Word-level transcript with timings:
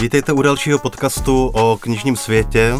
Vítejte 0.00 0.32
u 0.32 0.42
dalšího 0.42 0.78
podcastu 0.78 1.46
o 1.46 1.76
knižním 1.80 2.16
světě. 2.16 2.74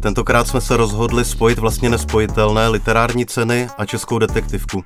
Tentokrát 0.00 0.48
jsme 0.48 0.60
se 0.60 0.76
rozhodli 0.76 1.24
spojit 1.24 1.58
vlastně 1.58 1.90
nespojitelné 1.90 2.68
literární 2.68 3.26
ceny 3.26 3.68
a 3.78 3.86
českou 3.86 4.18
detektivku. 4.18 4.84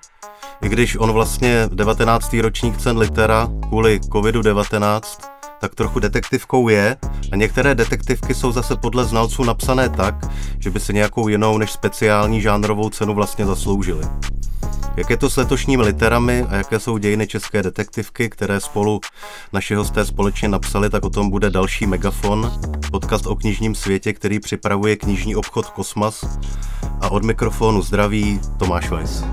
I 0.62 0.68
když 0.68 0.96
on 0.96 1.12
vlastně 1.12 1.68
19. 1.72 2.32
ročník 2.32 2.76
cen 2.76 2.98
litera 2.98 3.48
kvůli 3.68 3.98
COVID-19 3.98 5.30
tak 5.60 5.74
trochu 5.74 6.00
detektivkou 6.00 6.68
je 6.68 6.96
a 7.32 7.36
některé 7.36 7.74
detektivky 7.74 8.34
jsou 8.34 8.52
zase 8.52 8.76
podle 8.76 9.04
znalců 9.04 9.44
napsané 9.44 9.88
tak, 9.88 10.14
že 10.58 10.70
by 10.70 10.80
se 10.80 10.92
nějakou 10.92 11.28
jinou 11.28 11.58
než 11.58 11.72
speciální 11.72 12.40
žánrovou 12.40 12.90
cenu 12.90 13.14
vlastně 13.14 13.46
zasloužily. 13.46 14.04
Jak 14.96 15.10
je 15.10 15.16
to 15.16 15.30
s 15.30 15.36
letošními 15.36 15.82
literami 15.82 16.46
a 16.48 16.54
jaké 16.56 16.80
jsou 16.80 16.98
dějiny 16.98 17.26
české 17.26 17.62
detektivky, 17.62 18.30
které 18.30 18.60
spolu 18.60 19.00
naši 19.52 19.74
hosté 19.74 20.04
společně 20.04 20.48
napsali, 20.48 20.90
tak 20.90 21.04
o 21.04 21.10
tom 21.10 21.30
bude 21.30 21.50
další 21.50 21.86
Megafon, 21.86 22.52
podcast 22.90 23.26
o 23.26 23.36
knižním 23.36 23.74
světě, 23.74 24.12
který 24.12 24.40
připravuje 24.40 24.96
knižní 24.96 25.36
obchod 25.36 25.66
Kosmas 25.66 26.38
a 27.00 27.10
od 27.10 27.24
mikrofonu 27.24 27.82
zdraví 27.82 28.40
Tomáš 28.58 28.90
Weiss. 28.90 29.24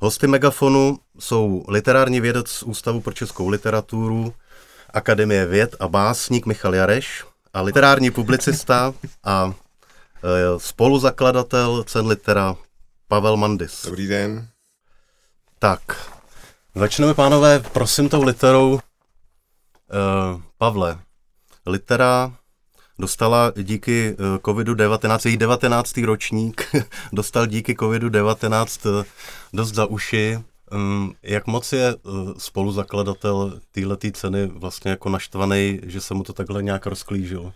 Hosty 0.00 0.26
Megafonu 0.26 0.98
jsou 1.18 1.64
literární 1.68 2.20
vědec 2.20 2.48
z 2.48 2.62
Ústavu 2.62 3.00
pro 3.00 3.12
českou 3.12 3.48
literaturu, 3.48 4.34
Akademie 4.90 5.46
věd 5.46 5.76
a 5.80 5.88
básník 5.88 6.46
Michal 6.46 6.74
Jareš 6.74 7.24
a 7.52 7.62
literární 7.62 8.10
publicista 8.10 8.94
a 9.24 9.54
e, 10.24 10.60
spoluzakladatel 10.60 11.84
cen 11.84 12.06
litera 12.06 12.56
Pavel 13.08 13.36
Mandis. 13.36 13.82
Dobrý 13.84 14.06
den. 14.06 14.48
Tak, 15.58 15.80
začneme, 16.74 17.14
pánové, 17.14 17.60
prosím 17.60 18.08
tou 18.08 18.22
literou. 18.22 18.78
E, 18.78 18.80
Pavle, 20.58 20.98
litera 21.66 22.32
dostala 22.98 23.52
díky 23.62 24.16
eh, 24.18 24.38
COVID-19, 24.38 25.28
její 25.28 25.36
19. 25.36 25.96
ročník 25.96 26.62
dostal 27.12 27.46
díky 27.46 27.74
COVID-19 27.74 29.00
eh, 29.00 29.04
dost 29.52 29.74
za 29.74 29.86
uši. 29.86 30.38
Hm, 30.74 31.12
jak 31.22 31.46
moc 31.46 31.72
je 31.72 31.88
eh, 31.88 32.10
spoluzakladatel 32.38 33.60
této 33.72 33.96
ceny 34.12 34.46
vlastně 34.46 34.90
jako 34.90 35.08
naštvaný, 35.08 35.80
že 35.82 36.00
se 36.00 36.14
mu 36.14 36.22
to 36.22 36.32
takhle 36.32 36.62
nějak 36.62 36.86
rozklížilo? 36.86 37.52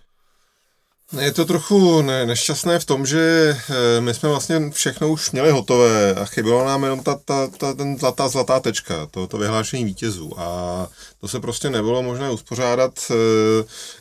Je 1.20 1.32
to 1.32 1.44
trochu 1.44 2.02
ne, 2.02 2.26
nešťastné 2.26 2.78
v 2.78 2.84
tom, 2.84 3.06
že 3.06 3.56
e, 3.56 4.00
my 4.00 4.14
jsme 4.14 4.28
vlastně 4.28 4.70
všechno 4.70 5.08
už 5.08 5.30
měli 5.30 5.50
hotové 5.50 6.14
a 6.14 6.24
chyběla 6.24 6.64
nám 6.64 6.82
jenom 6.84 7.00
ta, 7.00 7.14
ta, 7.24 7.46
ta, 7.46 7.74
ten 7.74 7.98
zlatá, 7.98 8.28
zlatá 8.28 8.60
tečka, 8.60 9.06
to, 9.06 9.26
to 9.26 9.38
vyhlášení 9.38 9.84
vítězů. 9.84 10.40
A 10.40 10.88
to 11.20 11.28
se 11.28 11.40
prostě 11.40 11.70
nebylo 11.70 12.02
možné 12.02 12.30
uspořádat, 12.30 12.92
e, 13.10 13.14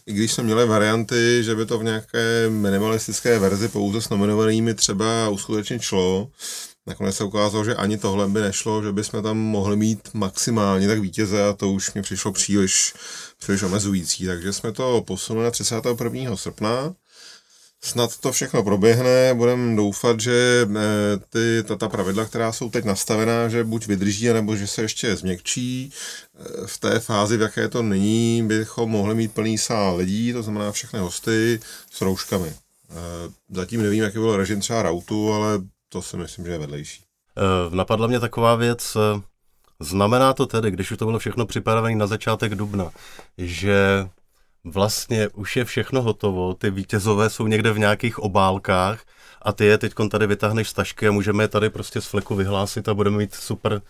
i 0.06 0.14
když 0.14 0.32
jsme 0.32 0.44
měli 0.44 0.66
varianty, 0.66 1.44
že 1.44 1.56
by 1.56 1.66
to 1.66 1.78
v 1.78 1.84
nějaké 1.84 2.50
minimalistické 2.50 3.40
verzi 3.40 3.68
pouze 3.68 4.02
s 4.02 4.10
nominovanými 4.10 4.73
třeba 4.73 5.30
uskutečnit 5.30 5.82
šlo. 5.82 6.28
Nakonec 6.88 7.16
se 7.16 7.23
ukázalo, 7.23 7.63
že 7.63 7.75
ani 7.75 7.97
tohle 7.97 8.27
by 8.27 8.41
nešlo, 8.41 8.83
že 8.83 8.91
bychom 8.91 9.23
tam 9.23 9.38
mohli 9.38 9.75
mít 9.75 10.09
maximálně 10.13 10.88
tak 10.88 10.99
vítěze 10.99 11.47
a 11.47 11.53
to 11.53 11.71
už 11.71 11.93
mi 11.93 12.02
přišlo 12.02 12.31
příliš, 12.31 12.93
příliš 13.39 13.63
omezující. 13.63 14.25
Takže 14.25 14.53
jsme 14.53 14.71
to 14.71 15.03
posunuli 15.08 15.45
na 15.45 15.52
31. 15.52 16.35
srpna. 16.35 16.93
Snad 17.81 18.17
to 18.17 18.31
všechno 18.31 18.63
proběhne, 18.63 19.33
budeme 19.33 19.75
doufat, 19.75 20.19
že 20.19 20.67
eh, 20.69 20.77
ty, 21.30 21.63
ta, 21.67 21.75
ta 21.75 21.89
pravidla, 21.89 22.25
která 22.25 22.52
jsou 22.52 22.69
teď 22.69 22.86
nastavená, 22.86 23.49
že 23.49 23.64
buď 23.64 23.87
vydrží, 23.87 24.27
nebo 24.27 24.55
že 24.55 24.67
se 24.67 24.81
ještě 24.81 25.15
změkčí. 25.15 25.92
Eh, 26.39 26.67
v 26.67 26.77
té 26.77 26.99
fázi, 26.99 27.37
v 27.37 27.42
jaké 27.42 27.67
to 27.67 27.83
není, 27.83 28.43
bychom 28.47 28.89
mohli 28.89 29.15
mít 29.15 29.33
plný 29.33 29.58
sál 29.58 29.95
lidí, 29.95 30.33
to 30.33 30.43
znamená 30.43 30.71
všechny 30.71 30.99
hosty 30.99 31.59
s 31.92 32.02
rouškami. 32.02 32.53
Eh, 32.89 32.93
zatím 33.49 33.81
nevím, 33.81 34.03
jaký 34.03 34.17
byl 34.17 34.37
režim 34.37 34.59
třeba 34.59 34.81
rautu, 34.83 35.33
ale 35.33 35.61
to 35.89 36.02
si 36.02 36.17
myslím, 36.17 36.45
že 36.45 36.52
je 36.52 36.58
vedlejší. 36.58 37.03
Uh, 37.67 37.75
napadla 37.75 38.08
mě 38.08 38.20
taková 38.20 38.55
věc, 38.55 38.95
uh, 38.95 39.21
znamená 39.80 40.33
to 40.33 40.45
tedy, 40.45 40.71
když 40.71 40.92
už 40.92 40.98
to 40.98 41.05
bylo 41.05 41.20
všechno 41.20 41.45
připravené 41.45 41.95
na 41.95 42.08
začátek 42.08 42.55
dubna, 42.55 42.92
že 43.37 44.08
vlastně 44.64 45.27
už 45.27 45.55
je 45.55 45.65
všechno 45.65 46.02
hotovo, 46.02 46.53
ty 46.53 46.70
vítězové 46.70 47.30
jsou 47.30 47.47
někde 47.47 47.71
v 47.71 47.80
nějakých 47.80 48.20
obálkách 48.20 49.05
a 49.42 49.53
ty 49.53 49.65
je 49.65 49.77
teď 49.77 49.93
tady 50.11 50.27
vytáhneš 50.27 50.70
z 50.70 50.73
tašky 50.73 51.08
a 51.08 51.11
můžeme 51.11 51.43
je 51.43 51.47
tady 51.47 51.70
prostě 51.70 52.02
z 52.02 52.05
fleku 52.05 52.36
vyhlásit 52.36 52.89
a 52.89 52.93
budeme 52.93 53.17
mít 53.17 53.36
super 53.36 53.81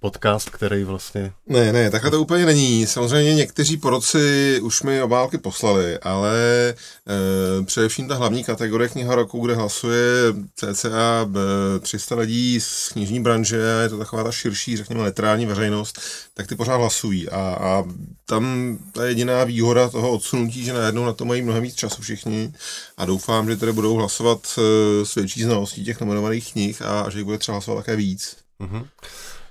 podcast, 0.00 0.50
který 0.50 0.84
vlastně... 0.84 1.32
Ne, 1.46 1.72
ne, 1.72 1.90
takhle 1.90 2.10
to 2.10 2.20
úplně 2.20 2.46
není. 2.46 2.86
Samozřejmě 2.86 3.34
někteří 3.34 3.76
poroci 3.76 4.60
už 4.62 4.82
mi 4.82 5.02
obálky 5.02 5.38
poslali, 5.38 5.98
ale 5.98 6.34
e, 6.38 7.64
především 7.64 8.08
ta 8.08 8.14
hlavní 8.14 8.44
kategorie 8.44 8.88
kniha 8.88 9.14
roku, 9.14 9.46
kde 9.46 9.54
hlasuje 9.54 10.06
cca 10.54 11.28
300 11.80 12.14
lidí 12.14 12.60
z 12.60 12.88
knižní 12.88 13.20
branže, 13.20 13.56
je 13.82 13.88
to 13.88 13.98
taková 13.98 14.24
ta 14.24 14.32
širší, 14.32 14.76
řekněme, 14.76 15.02
literární 15.02 15.46
veřejnost, 15.46 16.00
tak 16.34 16.46
ty 16.46 16.56
pořád 16.56 16.76
hlasují. 16.76 17.28
A, 17.28 17.38
a 17.60 17.84
tam 18.26 18.78
ta 18.92 19.06
jediná 19.06 19.44
výhoda 19.44 19.88
toho 19.88 20.12
odsunutí, 20.12 20.64
že 20.64 20.72
najednou 20.72 21.04
na 21.04 21.12
to 21.12 21.24
mají 21.24 21.42
mnohem 21.42 21.62
víc 21.62 21.74
času 21.74 22.02
všichni 22.02 22.52
a 22.96 23.04
doufám, 23.04 23.48
že 23.48 23.56
tedy 23.56 23.72
budou 23.72 23.94
hlasovat 23.94 24.58
e, 24.58 25.06
s 25.06 25.14
větší 25.14 25.42
znalostí 25.42 25.84
těch 25.84 26.00
nominovaných 26.00 26.52
knih 26.52 26.82
a 26.82 27.10
že 27.10 27.18
jich 27.18 27.24
bude 27.24 27.38
třeba 27.38 27.54
hlasovat 27.54 27.76
také 27.76 27.96
víc. 27.96 28.36
Mm-hmm. 28.60 28.86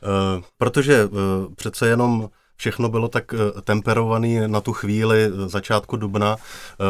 Eh, 0.04 0.42
protože 0.58 0.94
eh, 0.94 1.08
přece 1.56 1.88
jenom 1.88 2.30
všechno 2.56 2.90
bylo 2.90 3.08
tak 3.08 3.34
eh, 3.34 3.62
temperované 3.62 4.48
na 4.48 4.62
tu 4.62 4.74
chvíli 4.74 5.30
začátku 5.48 5.98
dubna. 5.98 6.38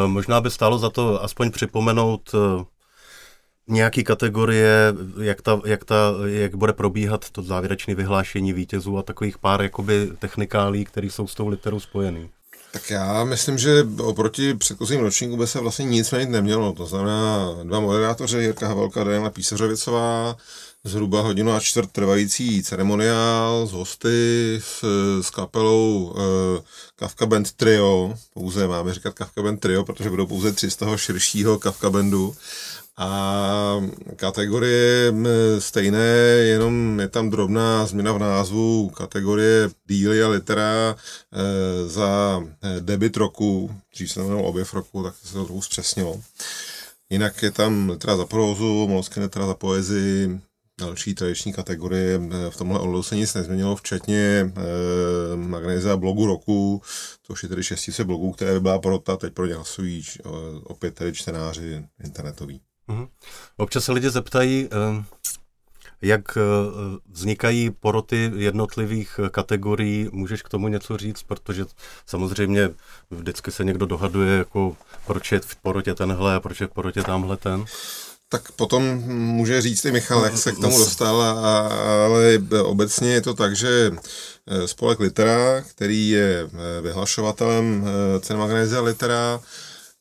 Možná 0.06 0.40
by 0.40 0.50
stálo 0.50 0.78
za 0.78 0.90
to 0.90 1.22
aspoň 1.22 1.50
připomenout 1.50 2.30
nějaký 3.68 4.04
kategorie, 4.04 4.94
jak, 5.20 5.42
ta, 5.42 5.60
jak, 5.64 5.84
ta, 5.84 6.14
jak 6.24 6.54
bude 6.54 6.72
probíhat 6.72 7.30
to 7.30 7.42
závěrečné 7.42 7.94
vyhlášení 7.94 8.52
vítězů 8.52 8.98
a 8.98 9.02
takových 9.02 9.38
pár 9.38 9.62
jakoby 9.62 10.10
technikálí, 10.18 10.84
které 10.84 11.06
jsou 11.06 11.26
s 11.26 11.34
tou 11.34 11.48
literou 11.48 11.80
spojený. 11.80 12.30
Tak 12.72 12.90
já 12.90 13.24
myslím, 13.24 13.58
že 13.58 13.86
oproti 13.98 14.54
předchozím 14.54 15.00
ročníku 15.00 15.36
by 15.36 15.46
se 15.46 15.60
vlastně 15.60 15.84
nic 15.84 16.10
měnit 16.10 16.30
nemělo. 16.30 16.72
To 16.72 16.86
znamená 16.86 17.50
dva 17.62 17.80
moderátoři, 17.80 18.38
Jirka 18.38 18.68
Havelka 18.68 19.00
a 19.00 19.04
Daniela 19.04 19.30
Písařovicová, 19.30 20.36
zhruba 20.84 21.20
hodinu 21.20 21.52
a 21.52 21.60
čtvrt 21.60 21.90
trvající 21.92 22.62
ceremoniál 22.62 23.66
s 23.66 23.72
hosty, 23.72 24.60
s, 24.62 24.84
s 25.20 25.30
kapelou 25.30 26.04
uh, 26.04 26.64
Kafka 26.96 27.26
Band 27.26 27.52
Trio, 27.52 28.14
pouze 28.34 28.68
máme 28.68 28.94
říkat 28.94 29.14
Kafka 29.14 29.42
Band 29.42 29.60
Trio, 29.60 29.84
protože 29.84 30.10
budou 30.10 30.26
pouze 30.26 30.52
tři 30.52 30.70
z 30.70 30.76
toho 30.76 30.98
širšího 30.98 31.58
Kafka 31.58 31.90
Bandu. 31.90 32.34
A 32.96 33.80
kategorie 34.16 35.14
stejné, 35.58 36.08
jenom 36.44 37.00
je 37.00 37.08
tam 37.08 37.30
drobná 37.30 37.86
změna 37.86 38.12
v 38.12 38.18
názvu 38.18 38.88
kategorie 38.88 39.70
díly 39.86 40.22
a 40.22 40.28
litera 40.28 40.96
e, 41.32 41.88
za 41.88 42.42
eh, 42.62 42.80
debit 42.80 43.16
roku, 43.16 43.70
dřív 43.94 44.12
se 44.12 44.20
jmenovalo 44.20 44.48
objev 44.48 44.74
roku, 44.74 45.02
tak 45.02 45.14
se 45.24 45.32
to 45.32 45.44
trochu 45.44 45.62
zpřesnilo. 45.62 46.20
Jinak 47.10 47.42
je 47.42 47.50
tam 47.50 47.90
litera 47.90 48.16
za 48.16 48.26
prózu, 48.26 48.88
Molsky 48.88 49.20
litera 49.20 49.46
za 49.46 49.54
poezii, 49.54 50.40
další 50.80 51.14
tradiční 51.14 51.52
kategorie. 51.52 52.20
Eh, 52.32 52.50
v 52.50 52.56
tomhle 52.56 52.80
ohledu 52.80 53.02
se 53.02 53.16
nic 53.16 53.34
nezměnilo, 53.34 53.76
včetně 53.76 54.52
eh, 54.56 55.36
magnézia 55.36 55.96
blogu 55.96 56.26
roku, 56.26 56.82
což 57.22 57.42
je 57.42 57.48
tedy 57.48 57.62
šestice 57.62 58.04
blogů, 58.04 58.32
které 58.32 58.52
by 58.52 58.60
byla 58.60 58.78
porota, 58.78 59.16
teď 59.16 59.32
pro 59.32 59.46
ně 59.46 59.54
hlasují 59.54 60.02
eh, 60.18 60.28
opět 60.64 60.94
tedy 60.94 61.12
čtenáři 61.12 61.84
internetoví. 62.04 62.60
Mm-hmm. 62.88 63.08
Občas 63.56 63.84
se 63.84 63.92
lidi 63.92 64.10
zeptají, 64.10 64.68
eh, 64.72 65.04
jak 66.04 66.38
vznikají 67.10 67.70
poroty 67.70 68.30
jednotlivých 68.36 69.20
kategorií, 69.30 70.08
můžeš 70.12 70.42
k 70.42 70.48
tomu 70.48 70.68
něco 70.68 70.96
říct, 70.96 71.22
protože 71.22 71.64
samozřejmě 72.06 72.70
vždycky 73.10 73.50
se 73.50 73.64
někdo 73.64 73.86
dohaduje, 73.86 74.38
jako 74.38 74.76
proč 75.06 75.32
je 75.32 75.40
v 75.40 75.56
porotě 75.56 75.94
tenhle 75.94 76.34
a 76.34 76.40
proč 76.40 76.60
je 76.60 76.66
v 76.66 76.70
porotě 76.70 77.02
tamhle 77.02 77.36
ten. 77.36 77.64
Tak 78.32 78.52
potom 78.52 78.82
může 79.08 79.60
říct 79.60 79.84
i 79.84 79.92
Michal, 79.92 80.24
jak 80.24 80.38
se 80.38 80.52
k 80.52 80.58
tomu 80.58 80.78
dostal, 80.78 81.22
ale 81.22 82.38
obecně 82.62 83.12
je 83.12 83.20
to 83.20 83.34
tak, 83.34 83.56
že 83.56 83.92
eh, 84.46 84.68
spolek 84.68 85.00
Litera, 85.00 85.60
který 85.60 86.08
je 86.08 86.48
eh, 86.48 86.80
vyhlašovatelem 86.80 87.84
eh, 87.86 88.20
cen 88.20 88.36
Magnézia 88.36 88.80
Litera, 88.80 89.40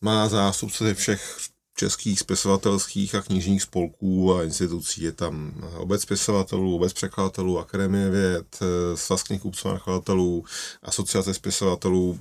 má 0.01 0.29
zástupce 0.29 0.83
ze 0.83 0.93
všech 0.93 1.37
českých 1.75 2.19
spisovatelských 2.19 3.15
a 3.15 3.21
knižních 3.21 3.61
spolků 3.61 4.35
a 4.35 4.43
institucí. 4.43 5.03
Je 5.03 5.11
tam 5.11 5.53
obec 5.77 6.01
spisovatelů, 6.01 6.75
obec 6.75 6.93
překladatelů, 6.93 7.59
Akademie 7.59 8.09
věd, 8.09 8.59
Svaz 8.95 9.23
knihkupců 9.23 9.69
a 9.69 9.73
nakladatelů, 9.73 10.45
asociace 10.83 11.33
spisovatelů, 11.33 12.19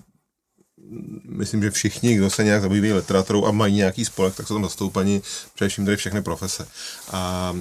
myslím, 1.29 1.63
že 1.63 1.71
všichni, 1.71 2.17
kdo 2.17 2.31
se 2.31 2.45
nějak 2.45 2.63
zabývají 2.63 2.93
literaturou 2.93 3.47
a 3.47 3.51
mají 3.51 3.75
nějaký 3.75 4.05
spolek, 4.05 4.35
tak 4.35 4.47
jsou 4.47 4.55
tam 4.55 4.63
zastoupeni 4.63 5.23
především 5.55 5.85
tady 5.85 5.97
všechny 5.97 6.23
profese. 6.23 6.67
A 7.11 7.55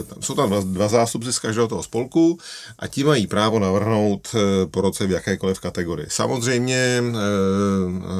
e, 0.00 0.02
tam 0.02 0.22
jsou 0.22 0.34
tam 0.34 0.48
dva, 0.48 0.60
dva 0.60 0.88
zástupci 0.88 1.32
z 1.32 1.38
každého 1.38 1.68
toho 1.68 1.82
spolku 1.82 2.38
a 2.78 2.86
ti 2.86 3.04
mají 3.04 3.26
právo 3.26 3.58
navrhnout 3.58 4.28
e, 4.34 4.66
poroce 4.66 5.06
v 5.06 5.10
jakékoliv 5.10 5.60
kategorii. 5.60 6.06
Samozřejmě 6.10 6.76
e, 6.76 7.02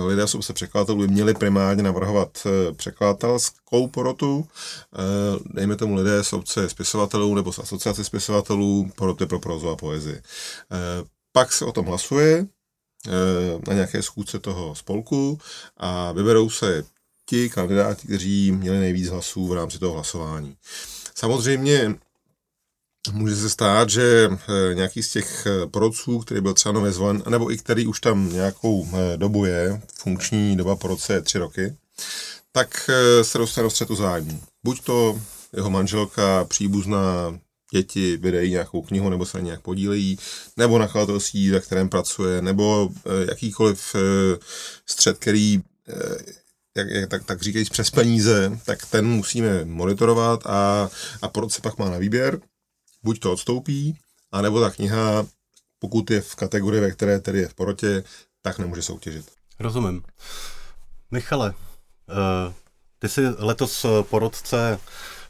lidé 0.06 0.26
z 0.26 0.34
obce 0.34 0.52
překladatelů 0.52 0.98
by 0.98 1.08
měli 1.08 1.34
primárně 1.34 1.82
navrhovat 1.82 2.38
e, 2.46 2.72
překladatelskou 2.72 3.88
porotu, 3.88 4.46
e, 4.46 5.54
dejme 5.54 5.76
tomu 5.76 5.94
lidé 5.94 6.24
z 6.24 6.32
obce 6.32 6.68
spisovatelů 6.68 7.34
nebo 7.34 7.52
z 7.52 7.58
asociace 7.58 8.04
spisovatelů, 8.04 8.90
poroty 8.94 9.26
pro 9.26 9.40
prozu 9.40 9.68
a 9.68 9.76
poezii. 9.76 10.16
E, 10.16 10.22
pak 11.32 11.52
se 11.52 11.64
o 11.64 11.72
tom 11.72 11.86
hlasuje, 11.86 12.46
na 13.69 13.75
nějaké 13.75 14.02
schůdce 14.02 14.38
toho 14.38 14.75
spolku 14.75 15.38
a 15.76 16.12
vyberou 16.12 16.50
se 16.50 16.84
ti 17.26 17.50
kandidáti, 17.50 18.06
kteří 18.06 18.52
měli 18.52 18.81
nejvíc 18.81 19.08
hlasů 19.08 19.46
v 19.46 19.52
rámci 19.52 19.78
toho 19.78 19.94
hlasování. 19.94 20.56
Samozřejmě 21.14 21.94
může 23.12 23.37
se 23.37 23.50
stát, 23.50 23.90
že 23.90 24.31
eh, 24.31 24.75
nějaký 24.75 25.02
z 25.02 25.10
těch 25.10 25.46
eh, 25.46 25.66
porodců, 25.66 26.19
který 26.19 26.40
byl 26.40 26.54
třeba 26.54 26.72
nově 26.72 26.93
zvolen, 26.93 27.22
nebo 27.28 27.52
i 27.52 27.58
který 27.58 27.87
už 27.87 28.00
tam 28.00 28.32
nějakou 28.32 28.88
dobu 29.16 29.44
je, 29.44 29.81
funkční 29.94 30.56
doba 30.56 30.76
porodce 30.76 31.12
je 31.12 31.22
tři 31.22 31.38
roky, 31.38 31.76
tak 32.52 32.90
se 33.22 33.38
dostane 33.38 33.62
do 33.62 33.70
střetu 33.70 33.94
zájmu. 33.94 34.40
Buď 34.64 34.84
to 34.84 35.20
jeho 35.52 35.70
manželka, 35.70 36.44
příbuzná, 36.44 37.38
děti 37.72 38.16
vydají 38.16 38.50
nějakou 38.50 38.82
knihu 38.82 39.10
nebo 39.10 39.26
se 39.26 39.38
na 39.38 39.44
nějak 39.44 39.60
podílejí, 39.60 40.19
nebo 40.56 40.78
nakladatelství, 40.78 41.50
ve 41.50 41.60
kterém 41.60 41.88
pracuje, 41.88 42.42
nebo 42.42 42.90
eh, 43.06 43.26
jakýkoliv 43.28 43.94
eh, 43.94 44.38
střed, 44.86 45.19
který 45.19 45.60
eh, 45.88 46.32
jak, 46.76 46.88
jak, 46.90 47.10
tak, 47.10 47.24
tak 47.24 47.42
říkají 47.42 47.64
přes 47.64 47.90
peníze, 47.90 48.58
tak 48.64 48.86
ten 48.86 49.06
musíme 49.06 49.64
monitorovat 49.64 50.46
a, 50.46 50.90
a 51.22 51.28
porod 51.28 51.52
se 51.52 51.62
pak 51.62 51.78
má 51.78 51.90
na 51.90 51.98
výběr. 51.98 52.40
Buď 53.02 53.19
to 53.19 53.32
odstoupí, 53.32 53.98
anebo 54.32 54.60
ta 54.60 54.70
kniha, 54.70 55.26
pokud 55.78 56.10
je 56.10 56.20
v 56.20 56.34
kategorii, 56.34 56.80
ve 56.80 56.90
které 56.90 57.20
tedy 57.20 57.38
je 57.38 57.48
v 57.48 57.54
porotě, 57.54 58.04
tak 58.42 58.58
nemůže 58.58 58.82
soutěžit. 58.82 59.30
Rozumím. 59.60 60.02
Michale, 61.10 61.54
ty 62.98 63.08
jsi 63.08 63.20
letos 63.38 63.86
porodce 64.02 64.78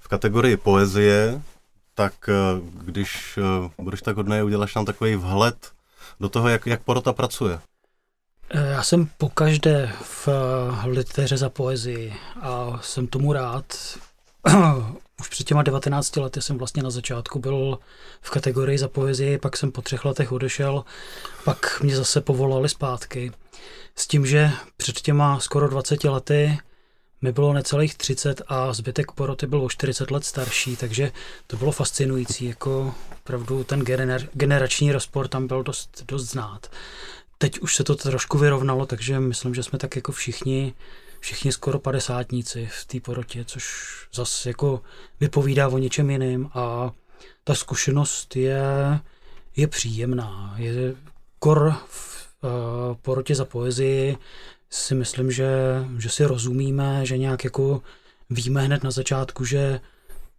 v 0.00 0.08
kategorii 0.08 0.56
poezie, 0.56 1.42
tak 2.02 2.28
eh, 2.28 2.32
když 2.84 3.38
eh, 3.38 3.70
budeš 3.82 4.02
tak 4.02 4.16
hodný, 4.16 4.42
uděláš 4.42 4.74
nám 4.74 4.84
takový 4.84 5.16
vhled 5.16 5.72
do 6.20 6.28
toho, 6.28 6.48
jak, 6.48 6.66
jak 6.66 6.82
porota 6.82 7.12
pracuje. 7.12 7.58
Eh, 8.50 8.70
já 8.70 8.82
jsem 8.82 9.08
pokaždé 9.18 9.92
v 10.02 10.28
liteře 10.84 11.36
za 11.36 11.48
poezii 11.48 12.14
a 12.40 12.78
jsem 12.82 13.06
tomu 13.06 13.32
rád. 13.32 13.64
Už 15.20 15.28
před 15.28 15.44
těma 15.44 15.62
19 15.62 16.16
lety 16.16 16.42
jsem 16.42 16.58
vlastně 16.58 16.82
na 16.82 16.90
začátku 16.90 17.38
byl 17.38 17.78
v 18.20 18.30
kategorii 18.30 18.78
za 18.78 18.88
poezii, 18.88 19.38
pak 19.38 19.56
jsem 19.56 19.72
po 19.72 19.82
třech 19.82 20.04
letech 20.04 20.32
odešel, 20.32 20.84
pak 21.44 21.80
mě 21.80 21.96
zase 21.96 22.20
povolali 22.20 22.68
zpátky. 22.68 23.32
S 23.96 24.06
tím, 24.06 24.26
že 24.26 24.50
před 24.76 25.00
těma 25.00 25.40
skoro 25.40 25.68
20 25.68 26.04
lety 26.04 26.58
mi 27.22 27.32
bylo 27.32 27.52
necelých 27.52 27.94
30 27.94 28.42
a 28.48 28.72
zbytek 28.72 29.12
poroty 29.12 29.46
byl 29.46 29.62
o 29.62 29.68
40 29.68 30.10
let 30.10 30.24
starší, 30.24 30.76
takže 30.76 31.12
to 31.46 31.56
bylo 31.56 31.72
fascinující, 31.72 32.44
jako 32.44 32.94
opravdu 33.12 33.64
ten 33.64 33.80
gener, 33.80 34.28
generační 34.32 34.92
rozpor 34.92 35.28
tam 35.28 35.46
byl 35.46 35.62
dost, 35.62 36.04
dost 36.08 36.24
znát. 36.24 36.70
Teď 37.38 37.58
už 37.58 37.76
se 37.76 37.84
to 37.84 37.94
trošku 37.94 38.38
vyrovnalo, 38.38 38.86
takže 38.86 39.20
myslím, 39.20 39.54
že 39.54 39.62
jsme 39.62 39.78
tak 39.78 39.96
jako 39.96 40.12
všichni, 40.12 40.74
všichni 41.20 41.52
skoro 41.52 41.78
padesátníci 41.78 42.68
v 42.72 42.84
té 42.84 43.00
porotě, 43.00 43.44
což 43.44 43.64
zase 44.12 44.50
jako 44.50 44.82
vypovídá 45.20 45.68
o 45.68 45.78
něčem 45.78 46.10
jiným 46.10 46.50
a 46.54 46.92
ta 47.44 47.54
zkušenost 47.54 48.36
je, 48.36 48.62
je 49.56 49.66
příjemná. 49.66 50.54
Je 50.56 50.94
kor 51.38 51.74
v 51.86 52.28
uh, 52.42 52.50
porotě 53.02 53.34
za 53.34 53.44
poezii 53.44 54.16
si 54.72 54.94
myslím, 54.94 55.30
že, 55.30 55.50
že 55.98 56.08
si 56.08 56.24
rozumíme, 56.24 57.06
že 57.06 57.18
nějak 57.18 57.44
jako 57.44 57.82
víme 58.30 58.62
hned 58.62 58.84
na 58.84 58.90
začátku, 58.90 59.44
že 59.44 59.80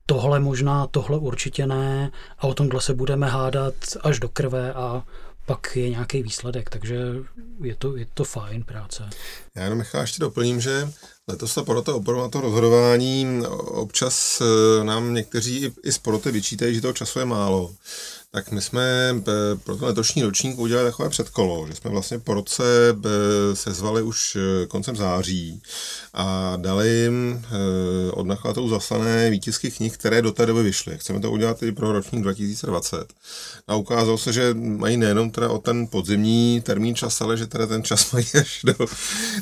tohle 0.06 0.40
možná, 0.40 0.88
tohle 0.88 1.18
určitě 1.18 1.68
ne 1.68 2.12
a 2.40 2.48
o 2.48 2.54
tomhle 2.54 2.82
se 2.82 2.94
budeme 2.94 3.28
hádat 3.28 3.74
až 4.02 4.20
do 4.20 4.30
krve 4.30 4.74
a 4.74 5.04
pak 5.46 5.76
je 5.76 5.90
nějaký 5.90 6.24
výsledek, 6.24 6.70
takže 6.70 6.98
je 7.62 7.76
to, 7.76 7.96
je 7.98 8.08
to 8.14 8.24
fajn 8.24 8.64
práce. 8.64 9.10
Já 9.56 9.64
jenom 9.64 9.78
Michal 9.78 10.02
ještě 10.02 10.20
doplním, 10.22 10.62
že 10.62 10.90
letos 11.28 11.54
ta 11.54 11.64
porota 11.64 11.96
opravdu 11.96 12.22
na 12.22 12.30
to 12.30 12.42
rozhodování 12.42 13.42
občas 13.66 14.42
eh, 14.42 14.84
nám 14.84 15.14
někteří 15.14 15.74
i 15.84 15.92
z 15.92 15.98
poroty 15.98 16.32
vyčítají, 16.32 16.76
že 16.76 16.82
toho 16.82 16.94
času 16.94 17.20
je 17.20 17.26
málo 17.26 17.72
tak 18.36 18.52
my 18.52 18.62
jsme 18.62 18.84
eh, 19.20 19.24
pro 19.64 19.76
ten 19.76 19.86
letošní 19.88 20.24
ročník 20.24 20.60
udělali 20.60 20.92
takové 20.92 21.10
předkolo, 21.10 21.68
že 21.68 21.76
jsme 21.76 21.90
vlastně 21.90 22.20
po 22.20 22.34
roce 22.34 22.64
eh, 22.90 23.56
sezvali 23.56 24.02
už 24.02 24.36
eh, 24.36 24.66
koncem 24.66 24.96
září 24.96 25.62
a 26.14 26.54
dali 26.58 26.90
jim 26.90 27.46
od 28.12 28.28
nakladatelů 28.28 28.70
zaslané 28.70 29.30
výtisky 29.30 29.72
knih, 29.72 29.94
které 29.94 30.22
do 30.22 30.32
té 30.32 30.46
doby 30.46 30.64
vyšly. 30.64 30.98
Chceme 30.98 31.20
to 31.20 31.32
udělat 31.32 31.64
i 31.64 31.72
pro 31.72 31.92
ročník 31.92 32.22
2020. 32.22 33.14
A 33.68 33.76
ukázalo 33.76 34.18
se, 34.18 34.34
že 34.34 34.54
mají 34.54 34.98
nejenom 34.98 35.32
teda 35.32 35.50
o 35.50 35.58
ten 35.58 35.88
podzimní 35.88 36.62
termín 36.62 36.96
čas, 36.96 37.22
ale 37.22 37.38
že 37.38 37.48
teda 37.48 37.68
ten 37.68 37.84
čas 37.84 38.12
mají 38.14 38.26
až 38.40 38.60
do, 38.64 38.76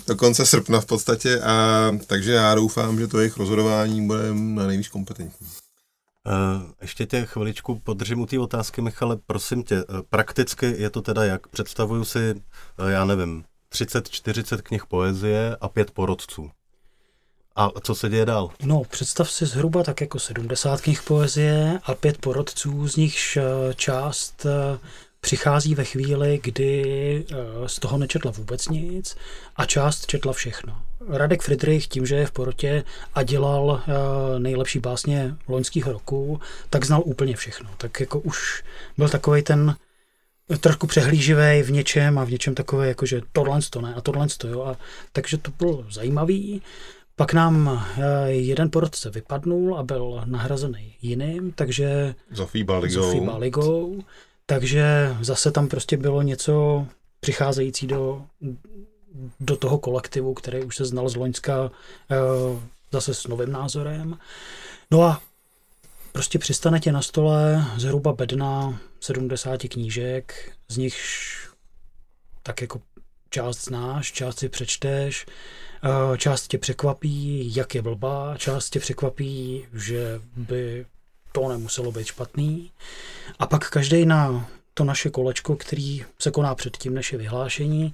do 0.08 0.16
konce 0.16 0.46
srpna 0.46 0.82
v 0.82 0.86
podstatě. 0.86 1.40
A 1.40 1.92
takže 2.08 2.32
já 2.32 2.56
doufám, 2.56 3.00
že 3.00 3.08
to 3.08 3.20
jejich 3.20 3.38
rozhodování 3.38 4.08
bude 4.08 4.24
na 4.34 4.68
nejvíc 4.68 4.88
kompetentní. 4.88 5.48
Eh, 6.28 6.32
ještě 6.82 7.06
tě 7.06 7.26
chviličku 7.26 7.80
podržím 7.80 8.22
u 8.22 8.26
té 8.26 8.40
otázky, 8.40 8.82
Michale, 8.82 9.18
prosím 9.28 9.64
tě, 9.64 9.76
eh, 9.76 9.84
prakticky 10.10 10.76
je 10.78 10.90
to 10.90 11.02
teda 11.02 11.24
jak? 11.24 11.48
Představuju 11.48 12.06
si, 12.06 12.44
eh, 12.80 12.92
já 12.92 13.06
nevím, 13.06 13.44
30-40 13.70 14.62
knih 14.62 14.86
poezie 14.86 15.58
a 15.62 15.70
pět 15.70 15.92
porodců. 15.92 16.52
A 17.56 17.70
co 17.84 17.96
se 17.96 18.10
děje 18.10 18.26
dál? 18.26 18.50
No, 18.64 18.84
představ 18.84 19.32
si 19.32 19.46
zhruba 19.46 19.84
tak 19.84 20.02
jako 20.02 20.20
70 20.20 20.82
knih 20.82 21.02
poezie 21.02 21.80
a 21.84 21.96
pět 21.96 22.18
porodců, 22.18 22.88
z 22.88 22.96
nichž 22.96 23.38
část 23.76 24.46
přichází 25.22 25.76
ve 25.76 25.84
chvíli, 25.84 26.40
kdy 26.44 27.26
z 27.66 27.80
toho 27.80 27.98
nečetla 27.98 28.32
vůbec 28.32 28.70
nic 28.70 29.16
a 29.56 29.66
část 29.66 30.06
četla 30.06 30.34
všechno. 30.34 30.82
Radek 31.10 31.42
Friedrich 31.42 31.88
tím, 31.88 32.06
že 32.06 32.16
je 32.16 32.26
v 32.26 32.32
porotě 32.32 32.84
a 33.14 33.24
dělal 33.24 33.82
eh, 33.84 34.40
nejlepší 34.40 34.80
básně 34.80 35.36
loňského 35.48 35.92
roku, 35.92 36.40
tak 36.70 36.86
znal 36.86 37.02
úplně 37.06 37.36
všechno. 37.36 37.70
Tak 37.78 38.00
jako 38.00 38.20
už 38.20 38.64
byl 38.98 39.10
takový 39.10 39.42
ten 39.42 39.76
trošku 40.60 40.88
přehlíživý 40.88 41.62
v 41.64 41.72
něčem 41.72 42.18
a 42.18 42.24
v 42.24 42.32
něčem 42.32 42.56
takový, 42.56 42.88
jako 42.88 43.06
že 43.06 43.22
tohle 43.32 43.60
to 43.70 43.82
ne 43.82 43.94
a 43.94 44.02
tohle 44.02 44.28
to 44.38 44.48
jo. 44.48 44.64
A, 44.64 44.78
takže 45.12 45.38
to 45.38 45.52
bylo 45.60 45.86
zajímavý. 45.92 46.62
Pak 47.16 47.34
nám 47.34 47.86
eh, 47.98 48.32
jeden 48.32 48.70
porodce 48.72 49.10
vypadnul 49.10 49.78
a 49.78 49.84
byl 49.84 50.22
nahrazený 50.26 50.96
jiným, 51.02 51.52
takže... 51.52 52.16
Zofí 52.32 52.64
Baligou. 52.64 52.94
Zofí 52.94 53.20
Baligou. 53.20 54.04
Takže 54.52 55.16
zase 55.22 55.52
tam 55.52 55.68
prostě 55.68 55.98
bylo 55.98 56.22
něco 56.22 56.88
přicházející 57.20 57.88
do, 57.88 58.26
do 59.40 59.56
toho 59.56 59.78
kolektivu, 59.78 60.34
který 60.34 60.64
už 60.64 60.76
se 60.76 60.86
znal 60.86 61.10
z 61.10 61.16
Loňska 61.16 61.72
eh, 62.12 62.16
zase 62.92 63.14
s 63.14 63.28
novým 63.28 63.52
názorem. 63.52 64.18
No 64.92 65.04
a 65.04 65.22
prostě 66.12 66.40
přistane 66.40 66.80
tě 66.80 66.92
na 66.92 67.02
stole 67.02 67.66
zhruba 67.78 68.14
bedna 68.14 68.80
70 69.00 69.62
knížek, 69.70 70.52
z 70.68 70.78
nich 70.78 70.98
tak 72.44 72.62
jako 72.62 72.82
část 73.30 73.66
znáš, 73.66 74.12
část 74.12 74.40
si 74.40 74.50
přečteš, 74.50 75.26
eh, 75.84 76.18
část 76.18 76.48
tě 76.48 76.58
překvapí, 76.58 77.56
jak 77.56 77.76
je 77.76 77.82
blbá, 77.82 78.38
část 78.38 78.70
tě 78.70 78.80
překvapí, 78.80 79.66
že 79.74 80.22
by 80.36 80.86
to 81.32 81.50
nemuselo 81.50 81.92
být 81.92 82.08
špatný. 82.08 82.72
A 83.40 83.48
pak 83.48 83.70
každý 83.70 84.06
na 84.06 84.50
to 84.74 84.84
naše 84.84 85.10
kolečko, 85.10 85.56
který 85.56 86.06
se 86.20 86.32
koná 86.32 86.56
předtím, 86.56 86.94
než 86.94 87.12
je 87.12 87.18
vyhlášení, 87.18 87.94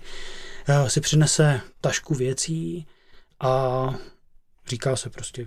Eh, 0.70 0.90
si 0.90 1.02
přinese 1.02 1.62
tašku 1.82 2.16
věcí 2.16 2.88
a 3.40 3.84
říká 4.68 4.96
se 4.96 5.10
prostě 5.10 5.46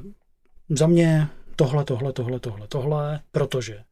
za 0.69 0.87
mě 0.87 1.29
tohle, 1.57 1.85
tohle, 1.85 2.13
tohle, 2.13 2.41
tohle, 2.41 2.67
tohle, 2.69 3.21
protože 3.33 3.83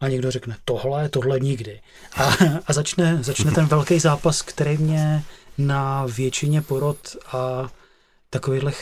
a 0.00 0.08
někdo 0.08 0.30
řekne 0.30 0.56
tohle, 0.64 1.08
tohle 1.08 1.40
nikdy. 1.40 1.80
A, 2.16 2.24
a 2.66 2.72
začne, 2.72 3.22
začne 3.22 3.50
ten 3.50 3.66
velký 3.66 3.98
zápas, 3.98 4.42
který 4.42 4.78
mě 4.78 5.24
na 5.58 6.06
většině 6.06 6.62
porod 6.62 7.16
a 7.32 7.68
takovýchhle 8.30 8.72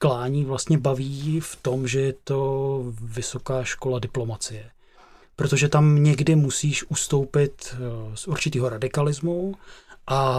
klání 0.00 0.44
vlastně 0.44 0.78
baví 0.78 1.40
v 1.40 1.56
tom, 1.56 1.88
že 1.88 2.00
je 2.00 2.14
to 2.24 2.82
vysoká 3.02 3.64
škola 3.64 3.98
diplomacie. 3.98 4.70
Protože 5.36 5.68
tam 5.68 6.02
někdy 6.02 6.36
musíš 6.36 6.84
ustoupit 6.90 7.74
eh, 7.74 8.16
z 8.16 8.28
určitého 8.28 8.68
radikalismu 8.68 9.54
A 10.06 10.38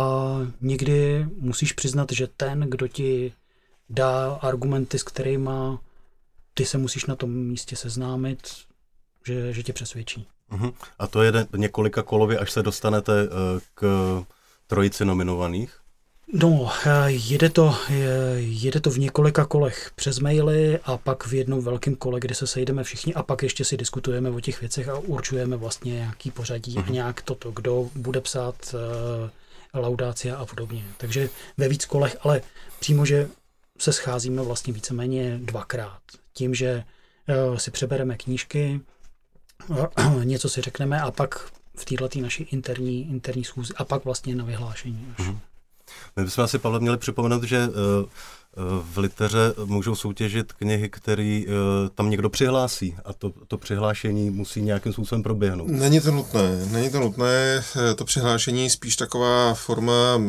někdy 0.62 1.28
musíš 1.38 1.74
přiznat, 1.74 2.12
že 2.12 2.28
ten, 2.28 2.60
kdo 2.60 2.88
ti 2.88 3.34
dá 3.90 4.34
argumenty, 4.42 5.00
s 5.00 5.04
kterými 5.04 5.78
ty 6.54 6.66
se 6.66 6.78
musíš 6.78 7.06
na 7.06 7.16
tom 7.16 7.32
místě 7.32 7.76
seznámit, 7.76 8.48
že, 9.26 9.54
že 9.54 9.64
tě 9.64 9.74
přesvědčí. 9.74 10.28
Uh-huh. 10.52 10.74
A 11.00 11.08
to 11.08 11.24
je 11.24 11.48
několika 11.58 12.04
kolově, 12.04 12.40
až 12.40 12.52
se 12.52 12.64
dostanete 12.64 13.24
uh, 13.24 13.30
k 13.74 13.86
trojici 14.68 15.06
nominovaných? 15.06 15.81
No, 16.34 16.72
jede 17.08 17.50
to, 17.50 17.76
jede 18.38 18.80
to 18.80 18.90
v 18.90 19.00
několika 19.00 19.46
kolech 19.46 19.92
přes 19.96 20.20
maily 20.20 20.80
a 20.84 20.98
pak 20.98 21.28
v 21.28 21.34
jednom 21.34 21.62
velkém 21.62 21.96
kole, 21.96 22.20
kde 22.20 22.36
se 22.36 22.48
sejdeme 22.48 22.84
všichni 22.84 23.14
a 23.14 23.24
pak 23.24 23.44
ještě 23.44 23.66
si 23.66 23.78
diskutujeme 23.78 24.30
o 24.30 24.40
těch 24.40 24.62
věcech 24.62 24.90
a 24.90 24.98
určujeme 24.98 25.58
vlastně 25.58 25.94
nějaký 25.94 26.32
pořadí 26.32 26.78
a 26.78 26.90
nějak 26.90 27.22
toto, 27.22 27.52
kdo 27.52 27.90
bude 27.96 28.22
psát 28.22 28.76
uh, 29.74 29.82
laudácia 29.82 30.36
a 30.36 30.46
podobně. 30.46 30.84
Takže 30.98 31.30
ve 31.58 31.68
víc 31.68 31.86
kolech, 31.86 32.18
ale 32.22 32.42
přímo, 32.80 33.06
že 33.06 33.30
se 33.78 33.94
scházíme 33.94 34.42
vlastně 34.42 34.74
víceméně 34.74 35.40
dvakrát. 35.44 36.02
Tím, 36.34 36.56
že 36.56 36.84
uh, 37.50 37.58
si 37.58 37.72
přebereme 37.72 38.18
knížky, 38.18 38.82
uh, 39.68 40.24
něco 40.24 40.50
si 40.50 40.62
řekneme 40.62 41.02
a 41.02 41.12
pak 41.12 41.52
v 41.76 41.86
této 41.86 42.20
naší 42.22 42.44
interní, 42.44 43.10
interní 43.10 43.44
schůzi 43.44 43.74
a 43.78 43.86
pak 43.86 44.06
vlastně 44.06 44.36
na 44.36 44.46
vyhlášení. 44.46 45.14
Až. 45.18 45.26
Uh-huh. 45.26 45.38
My 46.16 46.24
bychom 46.24 46.44
asi, 46.44 46.60
Pavle, 46.60 46.80
měli 46.80 46.98
připomenout, 46.98 47.44
že 47.44 47.58
eh, 47.58 47.70
eh, 47.70 48.62
v 48.94 48.98
liteře 48.98 49.54
můžou 49.66 49.96
soutěžit 49.96 50.54
knihy, 50.54 50.90
které 50.90 51.44
eh, 51.48 51.52
tam 51.96 52.10
někdo 52.10 52.30
přihlásí 52.30 52.96
a 53.06 53.14
to, 53.14 53.34
to 53.48 53.58
přihlášení 53.58 54.30
musí 54.30 54.62
nějakým 54.62 54.94
způsobem 54.94 55.24
proběhnout. 55.24 55.68
Není 55.68 56.02
to 56.02 56.12
nutné. 56.12 56.66
Není 56.72 56.90
to 56.90 57.00
nutné. 57.00 57.64
To 57.96 58.06
přihlášení 58.06 58.64
je 58.64 58.70
spíš 58.70 58.96
taková 58.96 59.54
forma 59.54 60.22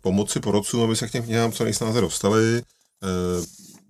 pomoci 0.00 0.40
porodcům, 0.40 0.82
aby 0.82 0.96
se 0.96 1.08
k 1.08 1.10
těm 1.10 1.24
knihám 1.24 1.52
co 1.52 1.64
nejsnáze 1.64 2.00
dostali. 2.00 2.62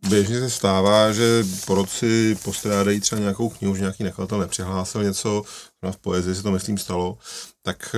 Běžně 0.09 0.41
se 0.41 0.51
stává, 0.51 1.13
že 1.13 1.45
porodci 1.67 2.39
postrádají 2.45 3.01
třeba 3.01 3.21
nějakou 3.21 3.49
knihu, 3.49 3.75
že 3.75 3.81
nějaký 3.81 4.05
nakladatel 4.05 4.39
nepřihlásil 4.39 5.05
něco, 5.05 5.43
v 5.91 5.97
poezii 5.97 6.35
se 6.35 6.43
to 6.43 6.51
myslím 6.51 6.79
stalo, 6.79 7.19
tak 7.63 7.97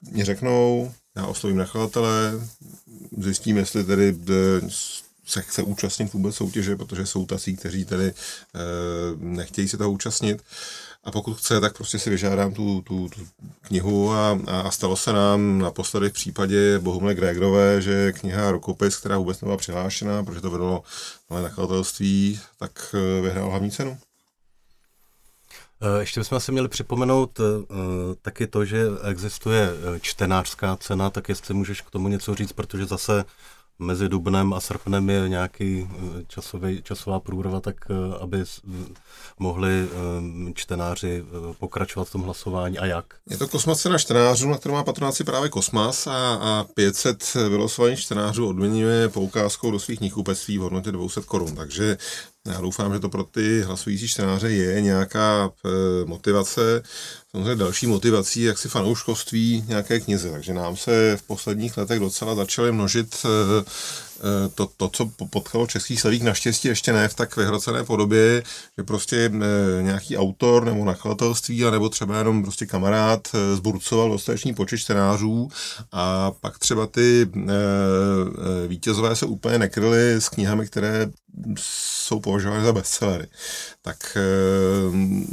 mě 0.00 0.24
řeknou, 0.24 0.92
já 1.18 1.26
oslovím 1.26 1.58
nakladatele, 1.58 2.32
zjistím, 3.18 3.56
jestli 3.56 3.84
tedy 3.84 4.18
se 5.26 5.42
chce 5.42 5.62
účastnit 5.62 6.12
vůbec 6.12 6.34
soutěže, 6.34 6.76
protože 6.76 7.06
jsou 7.06 7.26
tací, 7.26 7.56
kteří 7.56 7.84
tedy 7.84 8.06
e, 8.06 8.14
nechtějí 9.16 9.68
se 9.68 9.76
toho 9.76 9.90
účastnit. 9.90 10.42
A 11.04 11.10
pokud 11.10 11.34
chce, 11.34 11.60
tak 11.60 11.76
prostě 11.76 11.98
si 11.98 12.10
vyžádám 12.10 12.54
tu, 12.54 12.82
tu, 12.82 13.08
tu 13.08 13.26
knihu 13.62 14.12
a, 14.12 14.38
a 14.46 14.70
stalo 14.70 14.96
se 14.96 15.12
nám 15.12 15.58
naposledy 15.58 16.10
v 16.10 16.12
případě 16.12 16.78
Bohumile 16.78 17.14
Gregerové, 17.14 17.82
že 17.82 18.12
kniha 18.12 18.50
Rukopis, 18.50 18.96
která 18.96 19.18
vůbec 19.18 19.40
nebyla 19.40 19.56
přihlášená, 19.56 20.24
protože 20.24 20.40
to 20.40 20.50
vedlo 20.50 20.82
malé 21.30 21.42
nakladatelství, 21.42 22.40
tak 22.58 22.94
eh, 22.94 23.20
vyhrál 23.22 23.50
hlavní 23.50 23.70
cenu. 23.70 23.98
Eh, 25.80 26.00
ještě 26.00 26.20
bychom 26.20 26.40
si 26.40 26.52
měli 26.52 26.68
připomenout 26.68 27.38
uh, 27.40 27.46
taky 28.22 28.46
to, 28.46 28.64
že 28.64 28.86
existuje 29.10 29.70
čtenářská 30.00 30.76
cena, 30.76 31.10
tak 31.10 31.28
jestli 31.28 31.54
můžeš 31.54 31.80
k 31.80 31.90
tomu 31.90 32.08
něco 32.08 32.34
říct, 32.34 32.52
protože 32.52 32.86
zase 32.86 33.24
mezi 33.78 34.08
dubnem 34.08 34.54
a 34.54 34.60
srpnem 34.60 35.10
je 35.10 35.28
nějaký 35.28 35.90
časový, 36.26 36.82
časová 36.82 37.20
průrva, 37.20 37.60
tak 37.60 37.76
aby 38.20 38.44
mohli 39.38 39.88
čtenáři 40.54 41.24
pokračovat 41.58 42.08
v 42.08 42.12
tom 42.12 42.22
hlasování 42.22 42.78
a 42.78 42.86
jak? 42.86 43.04
Je 43.30 43.36
to 43.38 43.48
Kosmas 43.48 43.80
cena 43.80 43.98
čtenářů, 43.98 44.48
na 44.48 44.58
kterou 44.58 44.74
má 44.74 44.84
patronaci 44.84 45.24
právě 45.24 45.48
Kosmas 45.48 46.06
a, 46.06 46.34
a 46.34 46.64
500 46.74 47.34
vylosovaných 47.34 48.00
čtenářů 48.00 48.48
odměňuje 48.48 49.08
poukázkou 49.08 49.70
do 49.70 49.78
svých 49.78 49.98
knihkupectví 49.98 50.58
v 50.58 50.60
hodnotě 50.60 50.92
200 50.92 51.20
korun. 51.20 51.56
Takže 51.56 51.96
já 52.48 52.60
doufám, 52.60 52.92
že 52.92 53.00
to 53.00 53.08
pro 53.08 53.24
ty 53.24 53.62
hlasující 53.62 54.08
čtenáře 54.08 54.50
je 54.50 54.80
nějaká 54.80 55.50
e, 55.64 55.68
motivace. 56.04 56.82
Samozřejmě 57.30 57.56
další 57.56 57.86
motivací, 57.86 58.42
jak 58.42 58.58
si 58.58 58.68
fanouškovství 58.68 59.64
nějaké 59.68 60.00
knize. 60.00 60.30
Takže 60.30 60.54
nám 60.54 60.76
se 60.76 61.16
v 61.16 61.22
posledních 61.22 61.76
letech 61.76 62.00
docela 62.00 62.34
začaly 62.34 62.72
množit 62.72 63.16
e, 63.24 63.28
e, 63.28 64.48
to, 64.48 64.68
to, 64.76 64.88
co 64.88 65.10
potkalo 65.30 65.66
český 65.66 65.96
slavík, 65.96 66.22
naštěstí 66.22 66.68
ještě 66.68 66.92
ne 66.92 67.08
v 67.08 67.14
tak 67.14 67.36
vyhrocené 67.36 67.84
podobě, 67.84 68.42
že 68.78 68.84
prostě 68.84 69.32
nějaký 69.80 70.16
autor 70.16 70.64
nebo 70.64 70.84
nakladatelství, 70.84 71.64
nebo 71.70 71.88
třeba 71.88 72.18
jenom 72.18 72.42
prostě 72.42 72.66
kamarád 72.66 73.28
zburcoval 73.54 74.10
dostatečný 74.10 74.54
počet 74.54 74.78
čtenářů 74.78 75.48
a 75.92 76.30
pak 76.30 76.58
třeba 76.58 76.86
ty 76.86 77.30
vítězové 78.66 79.16
se 79.16 79.26
úplně 79.26 79.58
nekryly 79.58 80.12
s 80.12 80.28
knihami, 80.28 80.66
které 80.66 81.10
jsou 81.58 82.20
považovány 82.20 82.64
za 82.64 82.72
bestsellery. 82.72 83.26
Tak 83.82 84.16
e, 84.16 84.20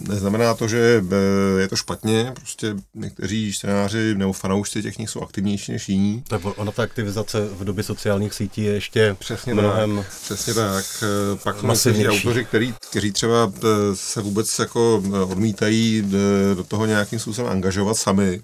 neznamená 0.09 0.53
to, 0.53 0.67
že 0.67 1.03
e, 1.11 1.61
je 1.61 1.67
to 1.67 1.75
špatně, 1.75 2.31
prostě 2.35 2.75
někteří 2.93 3.53
čtenáři 3.53 4.15
nebo 4.15 4.33
fanoušci 4.33 4.81
těch 4.81 4.95
knih 4.95 5.09
jsou 5.09 5.21
aktivnější 5.21 5.71
než 5.71 5.89
jiní. 5.89 6.23
Tak 6.27 6.41
ona 6.55 6.71
ta 6.71 6.83
aktivizace 6.83 7.45
v 7.45 7.63
době 7.63 7.83
sociálních 7.83 8.33
sítí 8.33 8.63
je 8.63 8.73
ještě 8.73 9.15
přesně 9.19 9.53
mnohem 9.53 9.95
tak, 9.97 10.05
Přesně 10.23 10.53
tak. 10.53 10.85
E, 11.03 11.35
pak 11.43 11.63
masivnější. 11.63 12.09
autoři, 12.09 12.45
který, 12.45 12.73
kteří 12.89 13.11
třeba 13.11 13.53
se 13.93 14.21
vůbec 14.21 14.59
jako 14.59 15.03
odmítají 15.29 16.11
do 16.55 16.63
toho 16.63 16.85
nějakým 16.85 17.19
způsobem 17.19 17.51
angažovat 17.51 17.97
sami. 17.97 18.41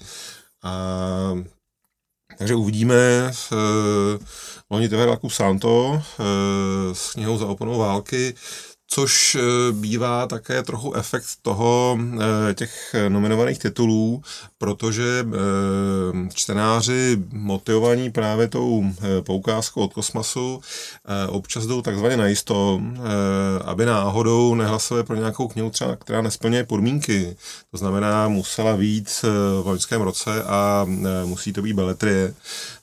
A, 0.64 1.38
takže 2.42 2.56
uvidíme. 2.56 3.32
Loni 4.70 4.90
vyhrál 4.90 5.30
Santo 5.30 6.04
s 6.94 7.14
knihou 7.14 7.38
za 7.38 7.46
oponou 7.46 7.78
války 7.78 8.34
což 8.94 9.36
eh, 9.36 9.42
bývá 9.72 10.28
také 10.28 10.64
trochu 10.64 10.94
efekt 10.94 11.26
toho 11.42 12.00
eh, 12.00 12.54
těch 12.54 12.96
nominovaných 13.10 13.60
titulů, 13.60 14.24
protože 14.58 15.26
eh, 15.28 16.30
čtenáři 16.34 17.18
motivovaní 17.32 18.12
právě 18.12 18.48
tou 18.48 18.84
poukázkou 19.26 19.82
od 19.82 19.94
kosmasu 19.94 20.62
občas 21.30 21.66
jdou 21.66 21.82
takzvaně 21.82 22.18
najisto, 22.18 22.82
aby 23.66 23.86
náhodou 23.86 24.56
nehlasovali 24.56 25.04
pro 25.04 25.16
nějakou 25.16 25.48
knihu 25.48 25.70
třeba, 25.70 25.96
která 25.96 26.22
nesplňuje 26.22 26.64
podmínky. 26.64 27.36
To 27.72 27.78
znamená, 27.78 28.28
musela 28.28 28.76
víc 28.76 29.26
v 29.62 29.68
loňském 29.68 30.02
roce 30.02 30.44
a 30.44 30.86
musí 31.26 31.54
to 31.54 31.62
být 31.62 31.74
beletrie 31.74 32.34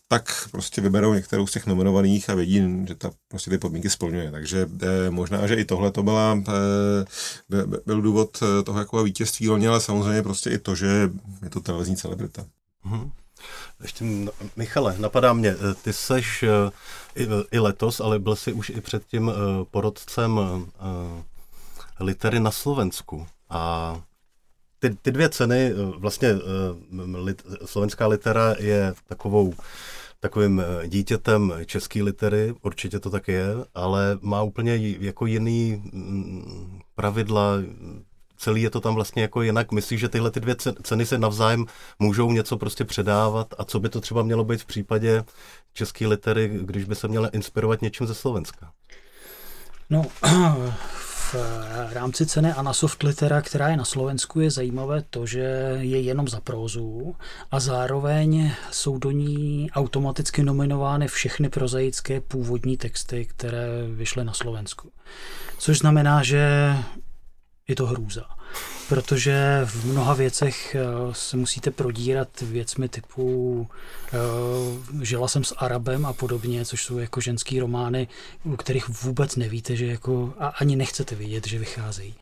tak 0.08 0.48
prostě 0.50 0.80
vyberou 0.80 1.14
některou 1.14 1.46
z 1.46 1.52
těch 1.52 1.66
nominovaných 1.66 2.30
a 2.30 2.34
vědí, 2.34 2.86
že 2.88 2.94
ta 2.94 3.10
prostě 3.28 3.50
ty 3.50 3.58
podmínky 3.58 3.90
splňuje. 3.90 4.30
Takže 4.30 4.68
eh, 4.82 5.10
možná, 5.10 5.46
že 5.46 5.54
i 5.54 5.64
tohle 5.64 5.90
to 5.90 6.02
byla, 6.02 6.42
eh, 6.48 7.64
byl 7.86 8.02
důvod 8.02 8.38
eh, 8.42 8.62
toho 8.62 8.78
jako 8.78 9.04
vítězství 9.04 9.48
loni, 9.48 9.68
ale 9.68 9.80
samozřejmě 9.80 10.22
prostě 10.22 10.50
i 10.50 10.58
to, 10.58 10.74
že 10.74 11.10
je 11.42 11.50
to 11.50 11.60
televizní 11.60 11.96
celebrita. 11.96 12.44
Mm-hmm. 12.86 13.10
Ještě, 13.82 14.04
Michale, 14.56 14.94
napadá 14.98 15.32
mě, 15.32 15.48
eh, 15.48 15.74
ty 15.74 15.92
seš 15.92 16.44
i, 17.14 17.28
i 17.50 17.58
letos, 17.58 18.00
ale 18.00 18.18
byl 18.18 18.36
jsi 18.36 18.52
už 18.52 18.70
i 18.70 18.80
před 18.80 19.06
tím 19.06 19.30
eh, 19.30 19.64
porodcem 19.70 20.40
litery 22.00 22.40
na 22.40 22.50
Slovensku. 22.50 23.26
A 23.50 23.94
ty, 24.78 24.90
ty 24.90 25.12
dvě 25.12 25.28
ceny, 25.28 25.72
vlastně 25.96 26.28
lit, 27.14 27.42
slovenská 27.64 28.06
litera 28.06 28.54
je 28.58 28.94
takovou 29.08 29.54
takovým 30.20 30.60
eh, 30.60 30.88
dítětem 30.88 31.54
české 31.66 32.02
litery, 32.02 32.54
určitě 32.62 33.00
to 33.00 33.10
tak 33.10 33.28
je, 33.28 33.46
ale 33.74 34.18
má 34.20 34.42
úplně 34.42 34.78
jako 35.00 35.26
jiný 35.26 35.82
mm, 35.92 36.80
pravidla, 36.94 37.52
celý 38.36 38.62
je 38.62 38.70
to 38.70 38.80
tam 38.80 38.94
vlastně 38.94 39.22
jako 39.22 39.42
jinak. 39.42 39.72
Myslíš, 39.72 40.00
že 40.00 40.08
tyhle 40.08 40.30
ty 40.30 40.40
dvě 40.40 40.56
ceny 40.82 41.06
se 41.06 41.18
navzájem 41.18 41.66
můžou 41.98 42.32
něco 42.32 42.56
prostě 42.56 42.84
předávat 42.84 43.54
a 43.58 43.64
co 43.64 43.80
by 43.80 43.88
to 43.88 44.00
třeba 44.00 44.22
mělo 44.22 44.44
být 44.44 44.62
v 44.62 44.66
případě 44.66 45.24
české 45.72 46.06
litery, 46.06 46.58
když 46.62 46.84
by 46.84 46.94
se 46.94 47.08
měla 47.08 47.28
inspirovat 47.28 47.82
něčím 47.82 48.06
ze 48.06 48.14
Slovenska? 48.14 48.72
No, 49.90 50.04
eh, 51.34 51.94
rámci 51.94 52.26
ceny 52.26 52.52
Anasoft 52.52 53.02
Litera, 53.02 53.42
která 53.42 53.68
je 53.68 53.76
na 53.76 53.84
Slovensku, 53.84 54.40
je 54.40 54.50
zajímavé 54.50 55.02
to, 55.10 55.26
že 55.26 55.40
je 55.80 56.00
jenom 56.00 56.28
za 56.28 56.40
prózu 56.40 57.16
a 57.50 57.60
zároveň 57.60 58.52
jsou 58.70 58.98
do 58.98 59.10
ní 59.10 59.70
automaticky 59.74 60.42
nominovány 60.42 61.08
všechny 61.08 61.48
prozaické 61.48 62.20
původní 62.20 62.76
texty, 62.76 63.24
které 63.24 63.66
vyšly 63.94 64.24
na 64.24 64.32
Slovensku. 64.32 64.90
Což 65.58 65.78
znamená, 65.78 66.22
že 66.22 66.74
je 67.68 67.74
to 67.74 67.86
hrůza 67.86 68.38
protože 68.88 69.60
v 69.64 69.84
mnoha 69.84 70.14
věcech 70.14 70.74
eh, 70.74 70.84
se 71.12 71.36
musíte 71.36 71.70
prodírat 71.70 72.40
věcmi 72.40 72.88
typu 72.88 73.60
uh, 74.12 75.02
žila 75.02 75.28
jsem 75.28 75.44
s 75.44 75.54
Arabem 75.58 76.06
a 76.06 76.12
podobně, 76.12 76.64
což 76.64 76.84
jsou 76.84 76.98
jako 76.98 77.20
ženský 77.20 77.60
romány, 77.60 78.08
u 78.44 78.56
kterých 78.56 78.88
vůbec 78.88 79.36
nevíte, 79.36 79.76
že 79.76 79.86
jako, 79.86 80.34
a 80.38 80.48
ani 80.48 80.76
nechcete 80.76 81.14
vidět, 81.14 81.46
že 81.46 81.58
vycházejí. 81.58 82.14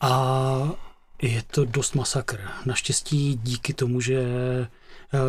A 0.00 0.72
je 1.22 1.42
to 1.42 1.64
dost 1.64 1.94
masakr. 1.94 2.40
Naštěstí 2.66 3.40
díky 3.42 3.74
tomu, 3.74 4.00
že 4.00 4.14
eh, 4.14 4.68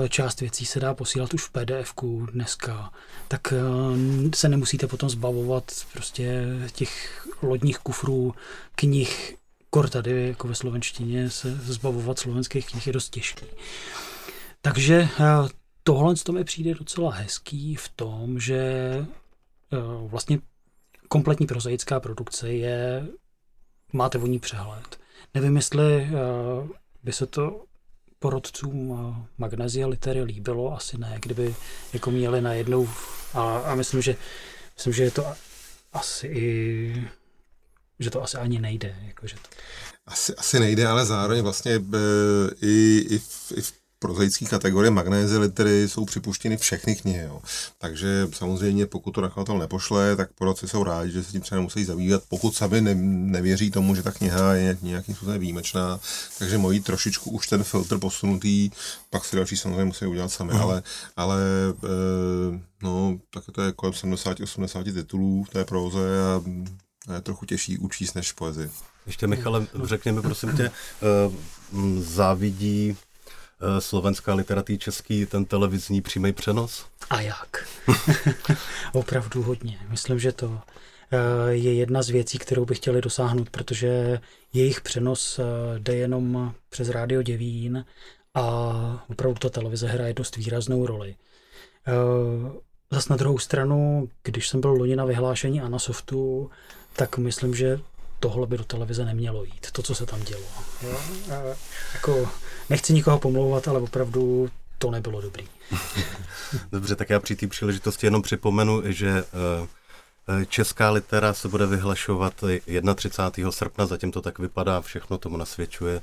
část 0.10 0.42
věcí 0.42 0.66
se 0.66 0.80
dá 0.80 0.94
posílat 0.94 1.34
už 1.34 1.44
v 1.44 1.52
pdf 1.52 1.94
dneska, 2.32 2.92
tak 3.28 3.54
eh, 3.54 4.36
se 4.36 4.50
nemusíte 4.50 4.88
potom 4.88 5.10
zbavovat 5.10 5.72
prostě 5.94 6.46
těch 6.72 7.26
lodních 7.42 7.78
kufrů, 7.80 8.34
knih, 8.76 9.36
kor 9.70 9.90
tady 9.90 10.28
jako 10.28 10.48
ve 10.48 10.56
slovenštině 10.56 11.30
se 11.30 11.56
zbavovat 11.56 12.20
slovenských 12.20 12.68
knih 12.68 12.88
je 12.88 12.94
dost 12.94 13.10
těžký. 13.10 13.46
Takže 14.62 15.08
tohle 15.84 16.16
to 16.16 16.32
mi 16.32 16.44
přijde 16.44 16.74
docela 16.74 17.12
hezký 17.12 17.76
v 17.76 17.90
tom, 17.90 18.40
že 18.40 19.06
vlastně 20.08 20.40
kompletní 21.08 21.48
prozaická 21.48 22.00
produkce 22.00 22.54
je, 22.54 23.08
máte 23.94 24.18
o 24.18 24.28
ní 24.28 24.40
přehled. 24.40 25.00
Nevím, 25.34 25.56
jestli 25.56 26.08
by 27.04 27.12
se 27.14 27.26
to 27.26 27.64
porodcům 28.20 28.98
magnezia 29.38 29.88
litery 29.88 30.24
líbilo, 30.24 30.76
asi 30.76 30.98
ne, 30.98 31.18
kdyby 31.22 31.56
jako 31.94 32.12
měli 32.12 32.42
najednou 32.42 32.90
a, 33.34 33.58
a 33.58 33.76
myslím, 33.76 34.02
že 34.02 34.16
myslím, 34.76 34.94
že 34.94 35.04
je 35.04 35.12
to 35.12 35.26
asi 35.94 36.28
i 36.28 37.10
že 38.00 38.10
to 38.10 38.24
asi 38.24 38.38
ani 38.38 38.60
nejde. 38.60 38.96
Jako, 39.08 39.28
že 39.28 39.36
to... 39.36 39.50
Asi, 40.08 40.36
asi 40.36 40.60
nejde, 40.60 40.88
ale 40.88 41.06
zároveň 41.06 41.42
vlastně 41.42 41.72
e, 41.72 41.80
i, 42.62 43.06
i, 43.10 43.20
v, 43.20 43.54
i 43.56 43.62
v 43.62 43.74
prozaické 44.00 44.46
kategorie 44.46 44.92
magnézy 44.92 45.38
litery 45.38 45.90
jsou 45.90 46.06
připuštěny 46.06 46.58
všechny 46.58 46.96
knihy. 46.96 47.24
Jo. 47.24 47.42
Takže 47.78 48.28
samozřejmě, 48.34 48.86
pokud 48.86 49.12
to 49.12 49.22
nakladatel 49.22 49.58
nepošle, 49.58 50.16
tak 50.16 50.30
poradci 50.34 50.68
jsou 50.68 50.84
rádi, 50.84 51.12
že 51.12 51.24
se 51.24 51.32
tím 51.32 51.42
třeba 51.42 51.62
musí 51.62 51.86
zabývat, 51.86 52.24
pokud 52.30 52.56
sami 52.56 52.82
ne, 52.82 52.96
nevěří 52.96 53.72
tomu, 53.72 53.96
že 53.96 54.04
ta 54.04 54.12
kniha 54.12 54.54
je 54.54 54.78
nějakým 54.82 55.16
způsobem 55.16 55.40
výjimečná. 55.40 56.00
Takže 56.40 56.58
mojí 56.58 56.80
trošičku 56.80 57.30
už 57.32 57.48
ten 57.48 57.64
filtr 57.64 57.98
posunutý, 57.98 58.70
pak 59.10 59.26
si 59.26 59.36
další 59.36 59.58
samozřejmě 59.58 59.86
musí 59.86 60.06
udělat 60.06 60.32
sami, 60.32 60.54
mm. 60.54 60.62
ale, 60.62 60.84
ale 61.18 61.42
e, 61.84 62.60
no, 62.84 63.20
tak 63.34 63.44
to 63.52 63.62
je 63.62 63.72
kolem 63.72 63.94
70-80 63.94 64.94
titulů 64.94 65.44
v 65.44 65.50
té 65.50 65.66
proze 65.66 66.00
a 66.22 66.42
je 67.14 67.22
trochu 67.22 67.46
těžší 67.46 67.78
učíst 67.78 68.16
než 68.16 68.32
poezii. 68.32 68.70
Ještě 69.06 69.28
Michale, 69.28 69.68
řekněme 69.84 70.22
prosím 70.22 70.58
tě, 70.58 70.72
uh, 70.72 71.34
závidí 72.00 72.98
slovenská 73.80 74.34
literatý 74.34 74.78
český, 74.78 75.26
ten 75.26 75.46
televizní 75.46 76.02
přímý 76.02 76.34
přenos? 76.34 76.86
A 77.10 77.22
jak? 77.22 77.68
Opravdu 78.94 79.44
hodně. 79.44 79.80
Myslím, 79.90 80.20
že 80.20 80.32
to 80.32 80.60
eh, 81.12 81.52
je 81.52 81.74
jedna 81.74 82.02
z 82.02 82.10
věcí, 82.10 82.38
kterou 82.38 82.66
by 82.66 82.76
chtěli 82.76 83.02
dosáhnout, 83.02 83.50
protože 83.50 84.20
jejich 84.54 84.82
přenos 84.82 85.40
eh, 85.40 85.44
jde 85.80 85.96
jenom 85.96 86.54
přes 86.70 86.90
Rádio 86.90 87.22
Děvín 87.22 87.86
a 88.34 89.06
opravdu 89.10 89.40
ta 89.40 89.50
televize 89.50 89.88
hraje 89.88 90.14
dost 90.14 90.36
výraznou 90.36 90.86
roli. 90.86 91.16
Zas 92.92 93.10
na 93.10 93.16
druhou 93.16 93.40
stranu, 93.40 94.10
když 94.24 94.50
jsem 94.50 94.62
byl 94.62 94.72
loni 94.72 94.96
na 94.96 95.06
vyhlášení 95.06 95.62
Anasoftu, 95.62 96.50
tak 96.96 97.18
myslím, 97.18 97.56
že 97.56 97.80
tohle 98.20 98.48
by 98.48 98.58
do 98.58 98.64
televize 98.64 99.06
nemělo 99.06 99.44
jít, 99.44 99.72
to, 99.72 99.82
co 99.82 99.96
se 99.96 100.06
tam 100.06 100.24
dělo. 100.24 100.44
Jo? 100.82 100.98
A, 101.32 101.56
jako, 101.94 102.30
nechci 102.70 102.94
nikoho 102.94 103.20
pomlouvat, 103.20 103.68
ale 103.68 103.80
opravdu 103.80 104.50
to 104.78 104.92
nebylo 104.92 105.22
dobrý. 105.22 105.48
Dobře, 106.72 106.96
tak 106.96 107.10
já 107.10 107.20
při 107.20 107.36
té 107.36 107.48
příležitosti 107.48 108.08
jenom 108.08 108.22
připomenu, 108.22 108.82
že 108.86 109.10
eh, 109.10 109.68
eh, 110.42 110.46
Česká 110.46 110.92
litera 110.92 111.34
se 111.34 111.48
bude 111.48 111.66
vyhlašovat 111.66 112.34
31. 112.96 113.52
srpna, 113.52 113.86
zatím 113.86 114.12
to 114.12 114.22
tak 114.22 114.40
vypadá, 114.40 114.82
všechno 114.82 115.18
tomu 115.18 115.38
nasvědčuje, 115.38 116.02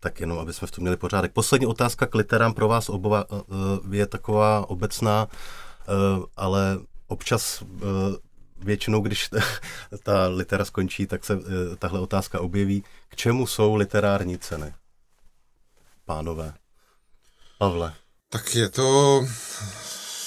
tak 0.00 0.20
jenom, 0.20 0.38
aby 0.38 0.52
jsme 0.52 0.68
v 0.68 0.70
tom 0.70 0.82
měli 0.82 0.96
pořádek. 0.96 1.32
Poslední 1.32 1.66
otázka 1.66 2.06
k 2.06 2.14
literám 2.14 2.54
pro 2.54 2.68
vás 2.68 2.88
oba 2.88 3.24
eh, 3.30 3.96
je 3.96 4.06
taková 4.06 4.70
obecná, 4.70 5.28
ale 6.36 6.78
občas 7.06 7.62
většinou, 8.58 9.00
když 9.00 9.30
ta 10.02 10.28
litera 10.28 10.64
skončí, 10.64 11.06
tak 11.06 11.24
se 11.24 11.34
eh, 11.34 11.76
tahle 11.76 12.00
otázka 12.00 12.40
objeví. 12.40 12.84
K 13.08 13.16
čemu 13.16 13.46
jsou 13.46 13.74
literární 13.74 14.38
ceny? 14.38 14.74
Pánové. 16.04 16.54
Pavle. 17.58 17.94
Tak 18.28 18.54
je 18.54 18.68
to, 18.68 19.20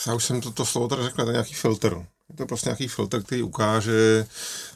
já 0.08 0.14
už 0.14 0.24
jsem 0.24 0.42
to, 0.42 0.52
to 0.52 0.66
slovo 0.66 0.88
tady 0.88 1.04
řekl, 1.04 1.16
to 1.16 1.30
je 1.30 1.34
nějaký 1.34 1.54
filtr. 1.54 2.06
Je 2.30 2.36
to 2.38 2.46
prostě 2.46 2.70
nějaký 2.70 2.88
filtr, 2.88 3.24
který 3.24 3.44
ukáže 3.44 4.26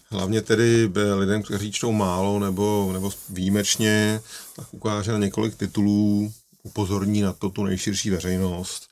hlavně 0.09 0.41
tedy 0.41 0.91
lidem, 1.15 1.43
kteří 1.43 1.71
čtou 1.71 1.91
málo 1.91 2.39
nebo, 2.39 2.89
nebo 2.93 3.11
výjimečně, 3.29 4.21
tak 4.55 4.73
ukáže 4.73 5.11
na 5.11 5.17
několik 5.17 5.55
titulů, 5.55 6.33
upozorní 6.63 7.21
na 7.21 7.33
to 7.33 7.49
tu 7.49 7.63
nejširší 7.63 8.09
veřejnost. 8.09 8.89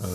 E, 0.00 0.06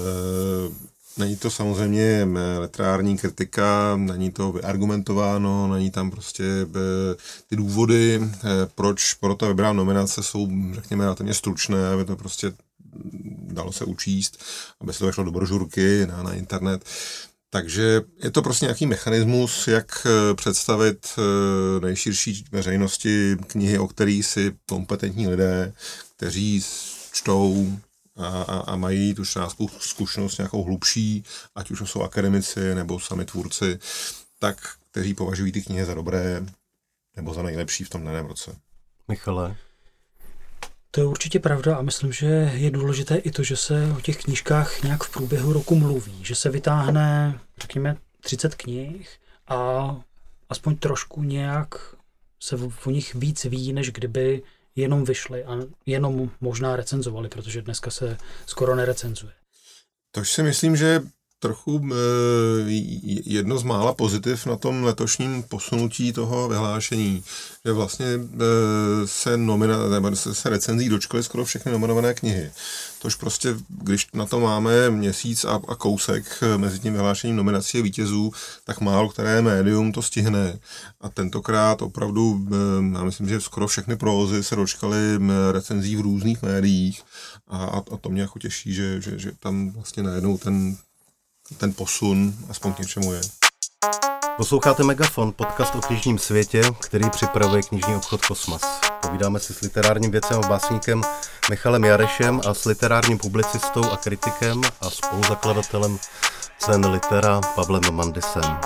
Není 1.17 1.35
to 1.35 1.49
samozřejmě 1.49 2.27
eh, 2.37 2.59
literární 2.59 3.17
kritika, 3.17 3.95
není 3.95 4.31
to 4.31 4.51
vyargumentováno, 4.51 5.67
není 5.67 5.91
tam 5.91 6.11
prostě 6.11 6.43
eh, 6.43 7.15
ty 7.47 7.55
důvody, 7.55 8.19
eh, 8.23 8.47
proč 8.75 9.13
pro 9.13 9.35
to 9.35 9.47
vybrá 9.47 9.73
nominace, 9.73 10.23
jsou, 10.23 10.47
řekněme, 10.73 11.03
relativně 11.03 11.33
stručné, 11.33 11.87
aby 11.87 12.05
to 12.05 12.15
prostě 12.15 12.53
dalo 13.41 13.71
se 13.71 13.85
učíst, 13.85 14.43
aby 14.81 14.93
se 14.93 14.99
to 14.99 15.05
vešlo 15.05 15.23
do 15.23 15.31
brožurky 15.31 16.07
na, 16.07 16.23
na 16.23 16.33
internet. 16.33 16.85
Takže 17.49 18.01
je 18.23 18.31
to 18.31 18.41
prostě 18.41 18.65
nějaký 18.65 18.85
mechanismus, 18.85 19.67
jak 19.67 20.07
představit 20.35 21.07
nejširší 21.81 22.45
veřejnosti 22.51 23.37
knihy, 23.47 23.79
o 23.79 23.87
kterých 23.87 24.25
si 24.25 24.53
kompetentní 24.69 25.27
lidé, 25.27 25.73
kteří 26.15 26.63
čtou 27.11 27.77
a, 28.17 28.27
a, 28.27 28.59
a 28.59 28.75
mají 28.75 29.13
tu 29.13 29.25
částku 29.25 29.69
zkušenost 29.79 30.37
nějakou 30.37 30.63
hlubší, 30.63 31.23
ať 31.55 31.71
už 31.71 31.89
jsou 31.89 32.01
akademici 32.01 32.75
nebo 32.75 32.99
sami 32.99 33.25
tvůrci, 33.25 33.79
tak 34.39 34.57
kteří 34.91 35.13
považují 35.13 35.51
ty 35.51 35.61
knihy 35.61 35.85
za 35.85 35.93
dobré 35.93 36.45
nebo 37.15 37.33
za 37.33 37.43
nejlepší 37.43 37.83
v 37.83 37.89
tom 37.89 38.05
daném 38.05 38.25
roce. 38.25 38.55
Michale? 39.07 39.55
To 40.91 41.01
je 41.01 41.07
určitě 41.07 41.39
pravda 41.39 41.77
a 41.77 41.81
myslím, 41.81 42.11
že 42.13 42.25
je 42.55 42.71
důležité 42.71 43.15
i 43.15 43.31
to, 43.31 43.43
že 43.43 43.57
se 43.57 43.93
o 43.97 44.01
těch 44.01 44.17
knížkách 44.17 44.83
nějak 44.83 45.03
v 45.03 45.11
průběhu 45.11 45.53
roku 45.53 45.75
mluví, 45.75 46.19
že 46.21 46.35
se 46.35 46.49
vytáhne, 46.49 47.39
řekněme, 47.57 47.97
30 48.21 48.55
knih 48.55 49.09
a 49.47 49.95
aspoň 50.49 50.77
trošku 50.77 51.23
nějak 51.23 51.95
se 52.39 52.55
o 52.85 52.89
nich 52.89 53.15
víc 53.15 53.45
ví, 53.45 53.73
než 53.73 53.91
kdyby 53.91 54.43
jenom 54.77 55.03
vyšly 55.05 55.45
a 55.45 55.57
jenom 55.85 56.31
možná 56.41 56.75
recenzovali, 56.75 57.29
protože 57.29 57.61
dneska 57.61 57.91
se 57.91 58.17
skoro 58.45 58.75
nerecenzuje. 58.75 59.33
Tož 60.11 60.31
si 60.31 60.43
myslím, 60.43 60.75
že 60.75 61.01
trochu 61.39 61.81
e, 61.91 61.95
jedno 63.25 63.57
z 63.57 63.63
mála 63.63 63.93
pozitiv 63.93 64.45
na 64.45 64.55
tom 64.55 64.83
letošním 64.83 65.43
posunutí 65.43 66.13
toho 66.13 66.49
vyhlášení, 66.49 67.23
že 67.65 67.71
vlastně 67.71 68.05
e, 68.05 68.19
se, 69.05 69.37
nomina, 69.37 69.77
se, 70.13 70.35
se 70.35 70.49
recenzí 70.49 70.89
dočkaly 70.89 71.23
skoro 71.23 71.45
všechny 71.45 71.71
nominované 71.71 72.13
knihy. 72.13 72.51
Tož 73.01 73.15
prostě, 73.15 73.55
když 73.69 74.07
na 74.13 74.25
to 74.25 74.39
máme 74.39 74.89
měsíc 74.89 75.45
a, 75.45 75.61
a 75.67 75.75
kousek 75.75 76.43
mezi 76.57 76.79
tím 76.79 76.93
vyhlášením 76.93 77.35
nominací 77.35 77.79
a 77.79 77.83
vítězů, 77.83 78.31
tak 78.63 78.81
málo 78.81 79.09
které 79.09 79.41
médium 79.41 79.91
to 79.91 80.01
stihne. 80.01 80.59
A 81.01 81.09
tentokrát 81.09 81.81
opravdu, 81.81 82.47
já 82.93 83.03
myslím, 83.03 83.29
že 83.29 83.41
skoro 83.41 83.67
všechny 83.67 83.95
prózy 83.95 84.43
se 84.43 84.55
dočkaly 84.55 84.99
recenzí 85.51 85.95
v 85.95 86.01
různých 86.01 86.41
médiích 86.41 87.01
a, 87.47 87.65
a, 87.65 87.77
a 87.77 87.97
to 88.01 88.09
mě 88.09 88.21
jako 88.21 88.39
těší, 88.39 88.73
že, 88.73 89.01
že, 89.01 89.19
že 89.19 89.31
tam 89.39 89.69
vlastně 89.69 90.03
najednou 90.03 90.37
ten 90.37 90.77
ten 91.57 91.73
posun 91.73 92.33
aspoň 92.49 92.73
k 92.73 92.79
něčemu 92.79 93.13
je. 93.13 93.21
Posloucháte 94.37 94.83
Megafon, 94.83 95.33
podcast 95.33 95.75
o 95.75 95.81
knižním 95.81 96.19
světě, 96.19 96.61
který 96.81 97.09
připravuje 97.09 97.63
knižní 97.63 97.95
obchod 97.95 98.25
Kosmas. 98.25 98.61
Povídáme 99.01 99.39
si 99.39 99.53
s 99.53 99.61
literárním 99.61 100.11
věcem 100.11 100.41
a 100.43 100.47
básníkem 100.47 101.01
Michalem 101.49 101.83
Jarešem 101.83 102.41
a 102.47 102.53
s 102.53 102.65
literárním 102.65 103.17
publicistou 103.17 103.91
a 103.91 103.97
kritikem 103.97 104.61
a 104.81 104.89
spoluzakladatelem 104.89 105.99
cen 106.59 106.85
litera 106.85 107.41
Pavlem 107.55 107.83
Mandisem. 107.91 108.59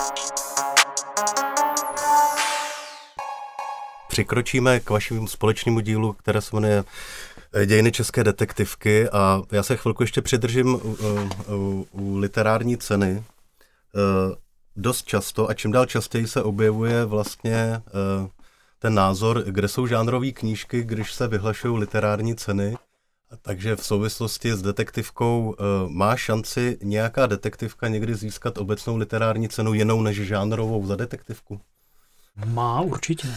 Přikročíme 4.08 4.80
k 4.80 4.90
vašemu 4.90 5.28
společnému 5.28 5.80
dílu, 5.80 6.14
které 6.14 6.42
se 6.42 6.56
jmenuje 6.56 6.84
dějiny 7.66 7.92
české 7.92 8.24
detektivky 8.24 9.10
a 9.10 9.42
já 9.52 9.64
se 9.64 9.78
chvilku 9.78 10.04
ještě 10.04 10.22
přidržím 10.22 10.76
u, 10.76 10.98
u, 11.56 11.88
u 11.92 12.18
literární 12.18 12.78
ceny. 12.78 13.24
Eh, 13.96 14.36
dost 14.76 15.06
často 15.06 15.50
a 15.50 15.54
čím 15.54 15.72
dál 15.72 15.86
častěji 15.86 16.28
se 16.28 16.44
objevuje 16.44 17.06
vlastně 17.06 17.82
ten 18.80 18.94
názor, 18.94 19.44
kde 19.44 19.68
jsou 19.68 19.88
žánrové 19.88 20.32
knížky, 20.32 20.84
když 20.84 21.14
se 21.14 21.28
vyhlašují 21.28 21.78
literární 21.78 22.36
ceny. 22.36 22.76
Takže 23.42 23.76
v 23.76 23.86
souvislosti 23.86 24.54
s 24.54 24.62
detektivkou 24.62 25.56
má 25.88 26.16
šanci 26.16 26.78
nějaká 26.84 27.26
detektivka 27.26 27.88
někdy 27.88 28.16
získat 28.16 28.58
obecnou 28.58 28.96
literární 28.98 29.50
cenu 29.50 29.74
jinou 29.74 30.02
než 30.02 30.18
žánrovou 30.18 30.86
za 30.86 30.96
detektivku? 30.96 31.62
Má 32.46 32.82
určitě. 32.82 33.28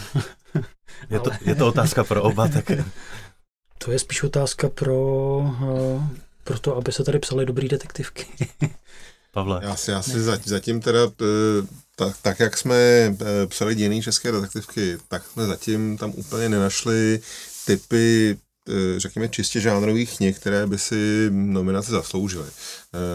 je, 1.09 1.19
to, 1.19 1.29
je 1.41 1.55
to 1.55 1.67
otázka 1.67 2.03
pro 2.03 2.23
oba, 2.23 2.47
tak 2.47 2.71
To 3.77 3.91
je 3.91 3.99
spíš 3.99 4.23
otázka 4.23 4.69
pro, 4.69 5.37
uh, 5.37 6.03
pro 6.43 6.59
to, 6.59 6.77
aby 6.77 6.91
se 6.91 7.03
tady 7.03 7.19
psaly 7.19 7.45
dobrý 7.45 7.67
detektivky. 7.67 8.25
Pavle. 9.31 9.59
Já 9.63 9.75
si, 9.75 9.91
já 9.91 10.01
si 10.01 10.21
zatím 10.45 10.81
teda, 10.81 10.99
tak, 11.95 12.17
tak 12.21 12.39
jak 12.39 12.57
jsme 12.57 12.75
psali 13.47 13.75
dějiny 13.75 14.01
české 14.01 14.31
detektivky, 14.31 14.97
tak 15.07 15.27
jsme 15.27 15.45
zatím 15.45 15.97
tam 15.97 16.13
úplně 16.15 16.49
nenašli 16.49 17.19
typy 17.65 18.37
řekněme, 18.97 19.29
čistě 19.29 19.59
žánrových 19.59 20.17
knih, 20.17 20.39
které 20.39 20.67
by 20.67 20.77
si 20.77 21.29
nominace 21.31 21.91
zasloužily. 21.91 22.49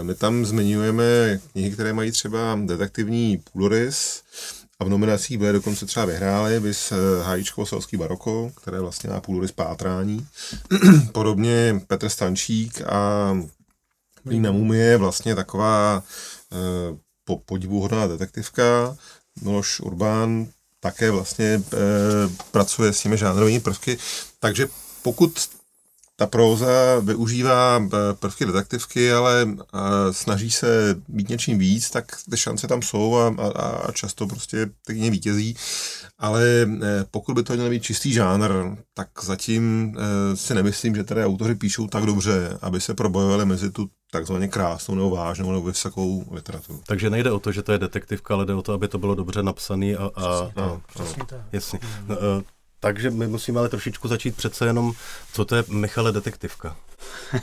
My 0.03 0.14
tam 0.14 0.46
zmiňujeme 0.46 1.40
knihy, 1.53 1.70
které 1.70 1.92
mají 1.92 2.12
třeba 2.12 2.59
detektivní 2.64 3.42
půlorys, 3.53 4.23
a 4.81 4.85
v 4.85 4.88
nominacích 4.88 5.38
byly 5.38 5.53
dokonce 5.53 5.87
třeba 5.87 6.07
vyhráli, 6.07 6.61
bys 6.61 6.93
Hájíčkovo 7.23 7.66
selský 7.66 7.97
baroko, 7.97 8.53
které 8.62 8.81
vlastně 8.81 9.11
má 9.11 9.21
půlorys 9.21 9.53
pátrání. 9.53 10.27
Podobně 11.12 11.81
Petr 11.87 12.09
Stančík 12.09 12.83
a 12.87 13.37
Lína 14.27 14.53
Mumie 14.53 14.85
je 14.85 14.97
vlastně 14.97 15.35
taková 15.35 16.03
eh, 16.53 16.97
po, 17.25 17.37
podivuhodná 17.37 18.07
detektivka. 18.07 18.97
Miloš 19.43 19.81
Urbán 19.81 20.47
také 20.81 21.11
vlastně 21.11 21.62
eh, 21.73 21.77
pracuje 22.51 22.93
s 22.93 23.01
těmi 23.01 23.16
žánrovými 23.16 23.61
prvky, 23.61 23.99
takže 24.38 24.69
pokud 25.03 25.49
ta 26.20 26.26
próza 26.26 27.00
využívá 27.00 27.80
eh, 27.85 27.96
prvky 28.14 28.46
detektivky, 28.46 29.12
ale 29.12 29.48
eh, 29.48 29.78
snaží 30.12 30.50
se 30.50 30.96
být 31.09 31.28
něčím 31.28 31.59
víc, 31.59 31.90
tak 31.90 32.04
ty 32.30 32.37
šance 32.37 32.68
tam 32.68 32.83
jsou 32.83 33.16
a, 33.16 33.35
a, 33.38 33.68
a 33.68 33.92
často 33.92 34.26
prostě 34.26 34.66
ty 34.87 35.11
vítězí. 35.11 35.56
Ale 36.18 36.42
eh, 36.83 37.04
pokud 37.11 37.35
by 37.35 37.42
to 37.42 37.54
měl 37.54 37.70
být 37.70 37.83
čistý 37.83 38.12
žánr, 38.12 38.52
tak 38.94 39.09
zatím 39.22 39.96
si 40.35 40.54
nemyslím, 40.54 40.94
že 40.94 41.04
tady 41.04 41.24
autoři 41.24 41.54
píšou 41.54 41.87
tak 41.87 42.04
dobře, 42.04 42.59
aby 42.62 42.80
se 42.80 42.94
probojovali 42.94 43.46
mezi 43.46 43.70
tu 43.70 43.88
takzvaně 44.12 44.48
krásnou 44.48 44.94
nebo 44.94 45.11
vážnou 45.11 45.52
nebo 45.52 45.66
vysokou 45.66 46.24
literaturu. 46.30 46.83
Takže 46.87 47.11
nejde 47.11 47.33
o 47.33 47.40
to, 47.40 47.52
že 47.52 47.62
to 47.62 47.72
je 47.72 47.78
detektivka, 47.78 48.35
ale 48.35 48.46
jde 48.46 48.54
o 48.54 48.62
to, 48.62 48.72
aby 48.72 48.88
to 48.88 48.98
bylo 48.98 49.14
dobře 49.14 49.42
napsané 49.42 49.96
a, 49.96 50.04
a, 50.04 50.11
přesně, 50.11 50.62
a, 50.62 50.64
a, 50.64 50.80
přesně 50.94 51.22
tak. 51.26 51.40
Jasně. 51.52 51.78
No, 52.09 52.16
takže 52.81 53.11
my 53.11 53.27
musíme 53.27 53.59
ale 53.59 53.69
trošičku 53.69 54.09
začít 54.09 54.37
přece 54.37 54.66
jenom, 54.66 54.93
co 55.33 55.45
to 55.45 55.57
je 55.57 55.64
Michale 55.69 56.12
detektivka. 56.12 56.77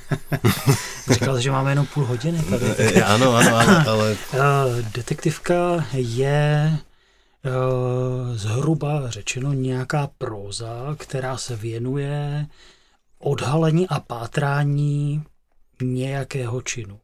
Říkal, 1.11 1.39
že 1.39 1.51
máme 1.51 1.71
jenom 1.71 1.85
půl 1.85 2.05
hodiny 2.05 2.43
tady. 2.43 2.65
Eh, 2.77 3.03
ano, 3.03 3.35
ano, 3.35 3.55
ano, 3.55 3.89
ale... 3.89 4.17
Eh, 4.33 4.37
detektivka 4.93 5.85
je 5.93 6.77
eh, 7.45 7.51
zhruba 8.37 9.09
řečeno 9.09 9.53
nějaká 9.53 10.09
próza, 10.17 10.95
která 10.99 11.37
se 11.37 11.55
věnuje 11.55 12.47
odhalení 13.19 13.87
a 13.87 13.99
pátrání 13.99 15.23
nějakého 15.81 16.61
činu. 16.61 16.99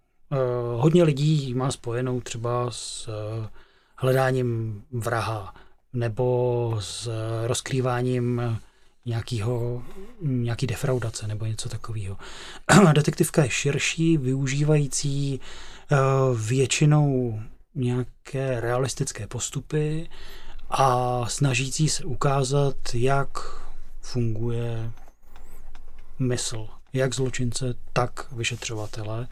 Hodně 0.76 1.04
lidí 1.04 1.54
má 1.54 1.72
spojenou 1.72 2.22
třeba 2.22 2.72
s 2.72 3.10
hledáním 3.98 4.84
vraha, 4.92 5.54
nebo 5.94 6.78
s 6.80 7.10
rozkrýváním 7.48 8.42
nějakého, 9.06 9.84
nějaký 10.22 10.68
defraudace 10.68 11.28
nebo 11.28 11.46
něco 11.46 11.70
takového. 11.70 12.18
Detektivka 12.94 13.44
je 13.44 13.50
širší, 13.50 14.18
využívající 14.18 15.40
eh, 15.92 15.96
většinou 16.36 17.40
nějaké 17.76 18.60
realistické 18.60 19.28
postupy 19.28 20.10
a 20.70 21.22
snažící 21.30 21.90
se 21.90 22.04
ukázat, 22.04 22.76
jak 22.94 23.30
funguje 24.02 24.92
mysl, 26.20 26.68
jak 26.94 27.16
zločince, 27.16 27.76
tak 27.94 28.32
vyšetřovatele. 28.32 29.28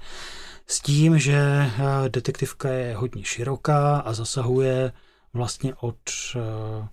S 0.68 0.80
tím, 0.80 1.20
že 1.20 1.36
eh, 1.36 2.10
detektivka 2.10 2.70
je 2.70 2.96
hodně 2.96 3.24
široká 3.24 3.98
a 3.98 4.14
zasahuje 4.14 4.92
vlastně 5.34 5.76
od, 5.76 5.98
eh, 6.36 6.88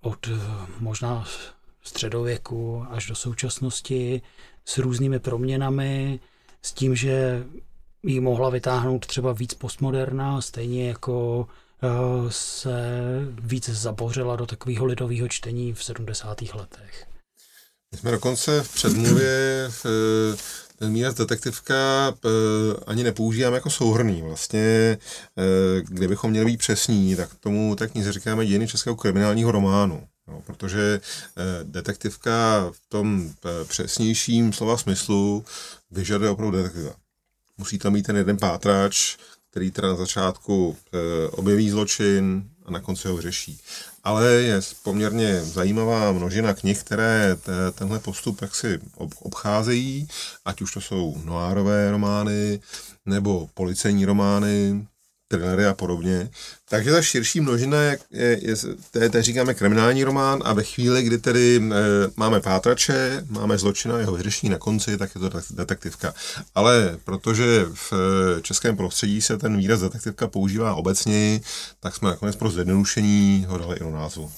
od 0.00 0.28
eh, 0.28 0.66
možná 0.78 1.24
středověku 1.82 2.86
až 2.90 3.06
do 3.06 3.14
současnosti 3.14 4.22
s 4.64 4.78
různými 4.78 5.18
proměnami, 5.18 6.20
s 6.62 6.72
tím, 6.72 6.96
že 6.96 7.44
ji 8.02 8.20
mohla 8.20 8.50
vytáhnout 8.50 9.06
třeba 9.06 9.32
víc 9.32 9.54
postmoderna, 9.54 10.40
stejně 10.40 10.88
jako 10.88 11.46
eh, 11.82 11.88
se 12.28 12.74
víc 13.40 13.68
zabořila 13.68 14.36
do 14.36 14.46
takového 14.46 14.84
lidového 14.84 15.28
čtení 15.28 15.72
v 15.72 15.84
70. 15.84 16.42
letech. 16.54 17.06
My 17.92 17.98
jsme 17.98 18.10
dokonce 18.10 18.62
v 18.62 18.74
předmluvě 18.74 19.66
v 19.68 20.71
ten 20.82 20.94
výraz 20.94 21.14
detektivka 21.14 21.74
e, 22.08 22.28
ani 22.86 23.04
nepoužíváme 23.04 23.56
jako 23.56 23.70
souhrný. 23.70 24.22
Vlastně, 24.22 24.60
e, 24.60 24.98
kdybychom 25.82 26.30
měli 26.30 26.46
být 26.46 26.56
přesní, 26.56 27.16
tak 27.16 27.34
tomu 27.34 27.76
tak 27.76 27.92
knize 27.92 28.12
říkáme 28.12 28.46
dějiny 28.46 28.66
českého 28.66 28.96
kriminálního 28.96 29.52
románu. 29.52 30.08
No, 30.28 30.42
protože 30.46 30.82
e, 30.82 31.00
detektivka 31.62 32.66
v 32.72 32.88
tom 32.88 33.30
přesnějším 33.64 34.52
slova 34.52 34.76
smyslu 34.76 35.44
vyžaduje 35.90 36.30
opravdu 36.30 36.56
detektiva. 36.56 36.94
Musí 37.58 37.78
tam 37.78 37.92
mít 37.92 38.06
ten 38.06 38.16
jeden 38.16 38.36
pátrač, 38.36 39.16
který 39.50 39.70
teda 39.70 39.88
na 39.88 39.96
začátku 39.96 40.76
objeví 41.30 41.70
zločin 41.70 42.50
na 42.72 42.80
konci 42.80 43.08
ho 43.08 43.20
řeší 43.20 43.60
ale 44.04 44.30
je 44.30 44.60
poměrně 44.82 45.44
zajímavá 45.44 46.12
množina 46.12 46.54
knih, 46.54 46.80
které 46.80 47.36
tenhle 47.74 47.98
postup 47.98 48.42
jaksi 48.42 48.78
obcházejí, 49.18 50.08
ať 50.44 50.62
už 50.62 50.72
to 50.72 50.80
jsou 50.80 51.22
noárové 51.24 51.90
romány, 51.90 52.60
nebo 53.06 53.48
policejní 53.54 54.04
romány, 54.04 54.86
thrillery 55.32 55.66
a 55.66 55.74
podobně. 55.74 56.30
Takže 56.68 56.92
ta 56.92 57.02
širší 57.02 57.40
množina 57.40 57.82
je, 57.82 57.98
je, 58.10 58.38
je 58.42 58.56
to, 58.56 59.10
to 59.10 59.22
říkáme 59.22 59.54
kriminální 59.54 60.04
román 60.04 60.42
a 60.44 60.52
ve 60.52 60.62
chvíli, 60.62 61.02
kdy 61.02 61.18
tedy 61.18 61.56
e, 61.56 61.60
máme 62.16 62.40
pátrače, 62.40 63.24
máme 63.28 63.58
zločina, 63.58 63.98
jeho 63.98 64.12
vyřešení 64.12 64.50
na 64.50 64.58
konci, 64.58 64.98
tak 64.98 65.10
je 65.14 65.20
to 65.20 65.40
detektivka. 65.50 66.14
Ale 66.54 66.98
protože 67.04 67.66
v 67.74 67.92
e, 67.92 68.42
českém 68.42 68.76
prostředí 68.76 69.20
se 69.20 69.38
ten 69.38 69.56
výraz 69.56 69.80
detektivka 69.80 70.28
používá 70.28 70.74
obecně, 70.74 71.40
tak 71.80 71.96
jsme 71.96 72.08
nakonec 72.08 72.36
pro 72.36 72.50
zjednodušení 72.50 73.46
ho 73.48 73.58
dali 73.58 73.76
i 73.76 73.80
do 73.80 73.90
názvu. 73.90 74.30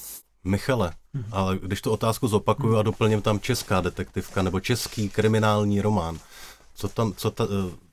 Michale, 0.45 0.93
mhm. 1.13 1.25
ale 1.31 1.59
když 1.63 1.83
tu 1.83 1.91
otázku 1.91 2.29
zopakuju 2.29 2.77
a 2.77 2.83
doplním 2.83 3.23
tam 3.23 3.41
česká 3.41 3.81
detektivka 3.81 4.43
nebo 4.43 4.61
český 4.61 5.09
kriminální 5.09 5.81
román, 5.81 6.19
co 6.75 6.89
tam, 6.89 7.13
co 7.17 7.31
ta, 7.31 7.47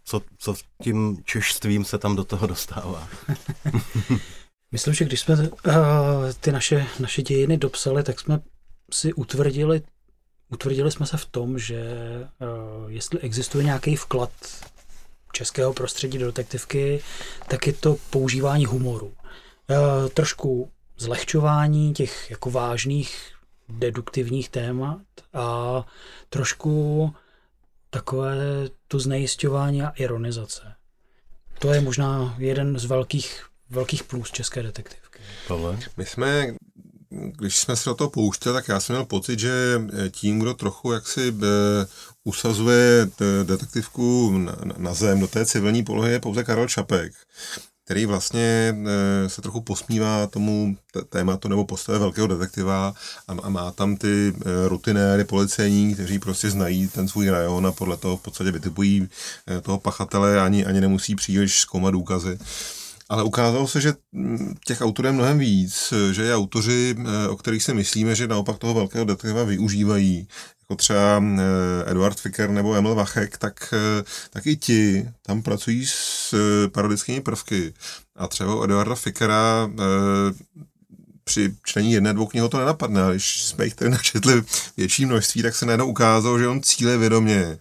co, 0.03 0.21
co 0.37 0.55
s 0.55 0.63
tím 0.83 1.17
češstvím 1.25 1.85
se 1.85 1.97
tam 1.97 2.15
do 2.15 2.23
toho 2.23 2.47
dostává. 2.47 3.07
Myslím, 4.71 4.93
že 4.93 5.05
když 5.05 5.19
jsme 5.19 5.35
uh, 5.35 5.49
ty 6.39 6.51
naše, 6.51 6.87
naše 6.99 7.21
dějiny 7.21 7.57
dopsali, 7.57 8.03
tak 8.03 8.19
jsme 8.19 8.39
si 8.93 9.13
utvrdili, 9.13 9.81
utvrdili 10.49 10.91
jsme 10.91 11.05
se 11.05 11.17
v 11.17 11.25
tom, 11.25 11.59
že 11.59 11.83
uh, 12.83 12.91
jestli 12.91 13.19
existuje 13.19 13.63
nějaký 13.63 13.95
vklad 13.95 14.31
českého 15.33 15.73
prostředí 15.73 16.17
do 16.17 16.25
detektivky, 16.25 17.01
tak 17.47 17.67
je 17.67 17.73
to 17.73 17.97
používání 18.09 18.65
humoru. 18.65 19.07
Uh, 19.07 20.09
trošku 20.13 20.71
zlehčování 20.97 21.93
těch 21.93 22.31
jako 22.31 22.51
vážných 22.51 23.31
deduktivních 23.69 24.49
témat 24.49 25.01
a 25.33 25.85
trošku 26.29 27.13
takové 27.91 28.36
to 28.88 28.99
znejistování 28.99 29.82
a 29.82 29.89
ironizace. 29.89 30.62
To 31.60 31.73
je 31.73 31.82
možná 31.82 32.36
jeden 32.38 32.80
z 32.80 32.86
velkých, 32.86 33.45
velkých 33.69 34.04
plus 34.04 34.32
české 34.32 34.63
detektivky. 34.63 35.19
Pavle? 35.47 35.80
My 35.97 36.06
jsme, 36.06 36.47
když 37.10 37.58
jsme 37.58 37.75
se 37.75 37.89
do 37.89 37.95
toho 37.95 38.10
pouštěli, 38.10 38.54
tak 38.54 38.67
já 38.67 38.80
jsem 38.80 38.95
měl 38.95 39.06
pocit, 39.06 39.39
že 39.39 39.82
tím, 40.12 40.39
kdo 40.39 40.54
trochu 40.54 40.91
jaksi 40.91 41.34
eh, 41.43 41.86
usazuje 42.23 43.10
detektivku 43.43 44.38
na, 44.38 44.56
na 44.77 44.93
zem 44.93 45.19
do 45.19 45.27
té 45.27 45.45
civilní 45.45 45.84
polohy, 45.84 46.12
je 46.12 46.19
pouze 46.19 46.43
Karel 46.43 46.67
Čapek 46.67 47.13
který 47.91 48.06
vlastně 48.06 48.75
eh, 49.25 49.30
se 49.30 49.41
trochu 49.41 49.62
posmívá 49.62 50.27
tomu 50.27 50.77
tématu 51.10 51.47
nebo 51.47 51.65
postave 51.65 51.99
velkého 51.99 52.27
detektiva 52.27 52.93
a, 53.27 53.34
a 53.43 53.49
má 53.49 53.71
tam 53.71 53.95
ty 53.97 54.34
eh, 54.36 54.67
rutinéry 54.67 55.23
policejní, 55.23 55.93
kteří 55.93 56.19
prostě 56.19 56.49
znají 56.49 56.88
ten 56.88 57.08
svůj 57.08 57.30
rajon 57.30 57.67
a 57.67 57.71
podle 57.71 57.97
toho 57.97 58.17
v 58.17 58.21
podstatě 58.21 58.51
vytipují 58.51 59.08
eh, 59.47 59.62
toho 59.62 59.80
pachatele, 59.80 60.41
ani, 60.41 60.65
ani 60.65 60.82
nemusí 60.82 61.15
příliš 61.15 61.60
zkoumat 61.60 61.93
důkazy. 61.93 62.39
Ale 63.12 63.24
ukázalo 63.24 63.67
se, 63.67 63.82
že 63.82 63.93
hm, 64.13 64.56
těch 64.65 64.82
autorů 64.82 65.08
je 65.08 65.12
mnohem 65.12 65.39
víc, 65.39 65.93
že 66.12 66.24
je 66.24 66.36
autoři, 66.36 66.95
o 67.30 67.36
kterých 67.36 67.63
si 67.63 67.74
myslíme, 67.74 68.15
že 68.15 68.28
naopak 68.28 68.58
toho 68.58 68.74
velkého 68.74 69.06
detektiva 69.06 69.43
využívají 69.43 70.28
jako 70.62 70.76
třeba 70.76 71.24
eh, 71.24 71.91
Eduard 71.91 72.19
Ficker 72.19 72.50
nebo 72.50 72.76
Emil 72.76 72.95
Vachek, 72.95 73.38
tak, 73.38 73.74
eh, 73.74 74.04
tak 74.30 74.47
i 74.47 74.56
ti 74.56 75.10
tam 75.21 75.41
pracují 75.41 75.86
s 75.86 76.34
eh, 76.34 76.67
parodickými 76.67 77.21
prvky. 77.21 77.74
A 78.15 78.28
třeba 78.28 78.63
Eduarda 78.63 78.95
Fickera 78.95 79.69
při 81.24 81.56
čtení 81.63 81.91
jedné, 81.91 82.13
dvou 82.13 82.28
knih 82.28 82.43
to 82.52 82.58
nenapadne, 82.58 83.02
ale 83.02 83.13
když 83.13 83.43
jsme 83.43 83.65
jich 83.65 83.76
tady 83.76 83.91
načetli 83.91 84.43
větší 84.78 85.06
množství, 85.06 85.41
tak 85.41 85.56
se 85.56 85.65
najednou 85.65 85.88
ukázalo, 85.88 86.39
že 86.39 86.47
on 86.47 86.62
cíle 86.62 86.97
vědomě 86.97 87.58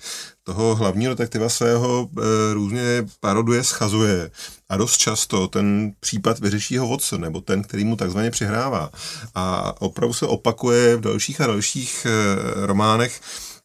toho 0.55 0.75
hlavního 0.75 1.15
detektiva 1.15 1.49
svého 1.49 2.09
e, 2.19 2.55
různě 2.55 3.07
paroduje, 3.21 3.65
schazuje 3.65 4.31
a 4.69 4.77
dost 4.77 4.97
často 4.97 5.49
ten 5.49 5.93
případ 6.01 6.39
vyřeší 6.39 6.79
ho 6.79 6.89
Watson, 6.89 7.21
nebo 7.21 7.41
ten, 7.41 7.63
který 7.63 7.85
mu 7.85 7.97
takzvaně 7.97 8.31
přihrává. 8.31 8.91
A 9.35 9.75
opravdu 9.83 10.13
se 10.13 10.27
opakuje 10.27 10.97
v 10.97 11.01
dalších 11.01 11.41
a 11.41 11.47
dalších 11.47 12.07
e, 12.07 12.67
románech, 12.67 13.21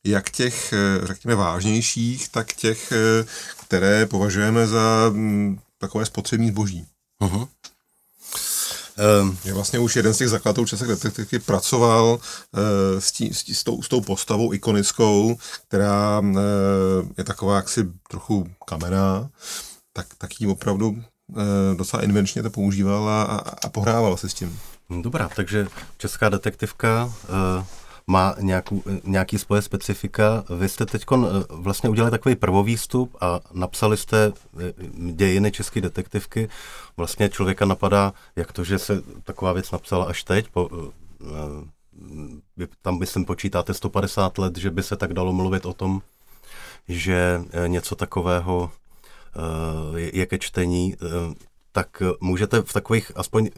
jak 0.05 0.29
těch, 0.29 0.73
e, 0.73 1.07
řekněme, 1.07 1.35
vážnějších, 1.35 2.29
tak 2.29 2.53
těch, 2.53 2.91
e, 2.91 3.25
které 3.65 4.05
považujeme 4.05 4.67
za 4.67 5.05
m, 5.07 5.13
mm, 5.13 5.59
takové 5.77 6.05
spotřební 6.05 6.49
zboží. 6.49 6.85
Uh-huh. 7.21 7.47
Um, 9.21 9.37
je 9.45 9.53
vlastně 9.53 9.79
už 9.79 9.95
jeden 9.95 10.13
z 10.13 10.17
těch 10.17 10.29
zakladatelů 10.29 10.67
České 10.67 10.87
detektivky 10.87 11.39
pracoval 11.39 12.05
uh, 12.05 12.19
s, 12.99 13.11
tí, 13.11 13.33
s, 13.33 13.43
tí, 13.43 13.55
s, 13.55 13.63
tou, 13.63 13.81
s 13.81 13.87
tou 13.87 14.01
postavou 14.01 14.53
ikonickou, 14.53 15.37
která 15.67 16.19
uh, 16.19 16.37
je 17.17 17.23
taková 17.23 17.55
jaksi 17.55 17.87
trochu 18.09 18.47
kamená, 18.65 19.29
tak, 19.93 20.07
tak 20.17 20.41
jí 20.41 20.47
opravdu 20.47 20.89
uh, 20.89 20.97
docela 21.77 22.03
invenčně 22.03 22.43
to 22.43 22.49
používal 22.49 23.09
a, 23.09 23.23
a, 23.65 23.69
pohrával 23.69 24.17
se 24.17 24.29
s 24.29 24.33
tím. 24.33 24.59
Dobrá, 25.01 25.29
takže 25.35 25.67
česká 25.97 26.29
detektivka 26.29 27.13
má 28.07 28.35
nějakou, 28.39 28.83
nějaký 29.03 29.37
svoje 29.37 29.61
specifika. 29.61 30.43
Vy 30.59 30.69
jste 30.69 30.85
teď 30.85 31.05
eh, 31.13 31.17
vlastně 31.49 31.89
udělali 31.89 32.11
takový 32.11 32.35
prvovýstup 32.35 33.15
a 33.21 33.39
napsali 33.53 33.97
jste 33.97 34.33
eh, 34.59 34.73
dějiny 35.11 35.51
české 35.51 35.81
detektivky. 35.81 36.49
Vlastně 36.97 37.29
člověka 37.29 37.65
napadá, 37.65 38.13
jak 38.35 38.51
to, 38.51 38.63
že 38.63 38.79
se 38.79 39.01
taková 39.23 39.53
věc 39.53 39.71
napsala 39.71 40.05
až 40.05 40.23
teď, 40.23 40.47
po, 40.49 40.69
eh, 41.21 42.67
tam 42.81 42.99
myslím 42.99 43.25
počítáte 43.25 43.73
150 43.73 44.37
let, 44.37 44.57
že 44.57 44.71
by 44.71 44.83
se 44.83 44.95
tak 44.95 45.13
dalo 45.13 45.33
mluvit 45.33 45.65
o 45.65 45.73
tom, 45.73 46.01
že 46.87 47.41
něco 47.67 47.95
takového 47.95 48.71
je 49.95 50.25
ke 50.25 50.37
čtení 50.37 50.95
tak 51.75 52.01
eh, 52.01 52.05
můžete 52.21 52.61
v 52.61 52.73
takových 52.73 53.11
aspoň 53.15 53.49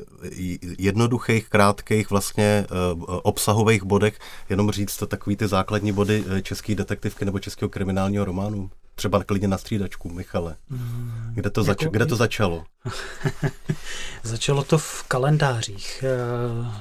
jednoduchých, 0.80 1.50
krátkých 1.50 2.10
vlastně 2.10 2.44
eh, 2.44 2.68
obsahových 3.06 3.84
bodech 3.84 4.20
jenom 4.50 4.72
říct 4.72 5.04
takový 5.08 5.36
ty 5.36 5.48
základní 5.48 5.92
body 5.92 6.24
eh, 6.28 6.42
české 6.42 6.76
detektivky 6.76 7.26
nebo 7.26 7.40
českého 7.40 7.70
kriminálního 7.70 8.26
románu? 8.26 8.72
Třeba 8.96 9.24
klidně 9.24 9.48
na 9.48 9.58
střídačku, 9.58 10.10
Michale. 10.10 10.56
Hmm, 10.70 11.32
kde 11.34 11.50
to, 11.50 11.64
zač- 11.64 11.82
jako... 11.82 11.92
kde 11.92 12.06
to 12.06 12.16
začalo? 12.16 12.64
začalo 14.24 14.64
to 14.64 14.78
v 14.78 15.04
kalendářích. 15.04 16.04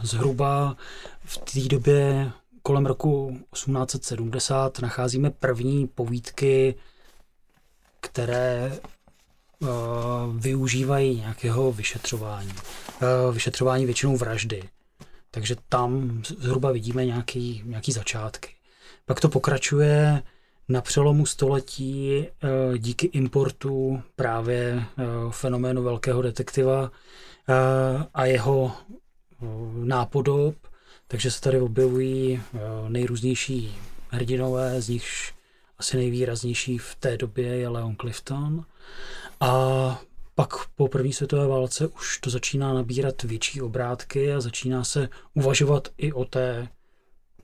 Zhruba 0.03 0.77
v 1.25 1.39
té 1.39 1.61
době 1.69 2.33
kolem 2.63 2.87
roku 2.87 3.41
1870 3.55 4.79
nacházíme 4.79 5.31
první 5.31 5.87
povídky, 5.87 6.75
které 8.01 8.79
využívají 10.39 11.17
nějakého 11.17 11.73
vyšetřování. 11.73 12.53
Eh, 13.03 13.33
vyšetřování 13.33 13.87
většinou 13.87 14.17
vraždy. 14.17 14.63
Takže 15.31 15.57
tam 15.69 16.23
zhruba 16.27 16.73
vidíme 16.73 17.07
nějaký, 17.07 17.63
nějaký 17.65 17.93
začátky. 17.93 18.49
Pak 19.07 19.21
to 19.21 19.29
pokračuje 19.29 20.23
na 20.69 20.81
přelomu 20.81 21.27
století 21.27 22.25
eh, 22.27 22.79
díky 22.79 23.07
importu 23.07 24.03
právě 24.17 24.85
fenoménu 25.31 25.83
velkého 25.83 26.23
detektiva 26.23 26.91
a 28.15 28.25
jeho 28.25 28.73
nápodob, 29.85 30.55
takže 31.09 31.31
se 31.31 31.41
tady 31.41 31.61
objevují 31.61 32.43
nejrůznější 32.89 33.79
hrdinové, 34.11 34.81
z 34.81 34.89
nichž 34.89 35.35
asi 35.79 35.97
nejvýraznější 35.97 36.79
v 36.79 36.95
té 36.95 37.17
době 37.17 37.57
je 37.57 37.69
Leon 37.69 37.97
Clifton. 37.97 38.65
A 39.41 40.01
pak 40.35 40.69
po 40.77 40.89
první 40.89 41.13
světové 41.13 41.47
válce 41.47 41.87
už 41.87 42.19
to 42.19 42.31
začíná 42.31 42.75
nabírat 42.75 43.23
větší 43.23 43.63
obrátky 43.63 44.33
a 44.33 44.41
začíná 44.41 44.85
se 44.85 45.09
uvažovat 45.35 45.89
i 45.99 46.13
o 46.13 46.25
té 46.25 46.69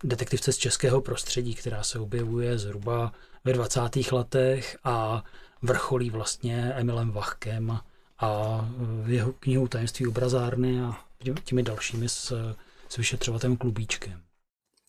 detektivce 0.04 0.52
z 0.52 0.56
českého 0.56 1.00
prostředí, 1.00 1.54
která 1.54 1.82
se 1.82 1.98
objevuje 1.98 2.58
zhruba 2.58 3.12
ve 3.44 3.52
20. 3.52 3.80
letech 4.12 4.76
a 4.84 5.24
vrcholí 5.62 6.10
vlastně 6.10 6.72
Emilem 6.74 7.10
Vachkem 7.10 7.78
a 8.18 8.60
jeho 9.06 9.32
knihou 9.32 9.68
Tajemství 9.68 10.06
obrazárny 10.06 10.80
a 10.80 11.00
těmi 11.44 11.62
dalšími 11.62 12.08
s, 12.08 12.54
s 12.88 12.96
vyšetřovatelem 12.96 13.56
Klubíčkem. 13.56 14.20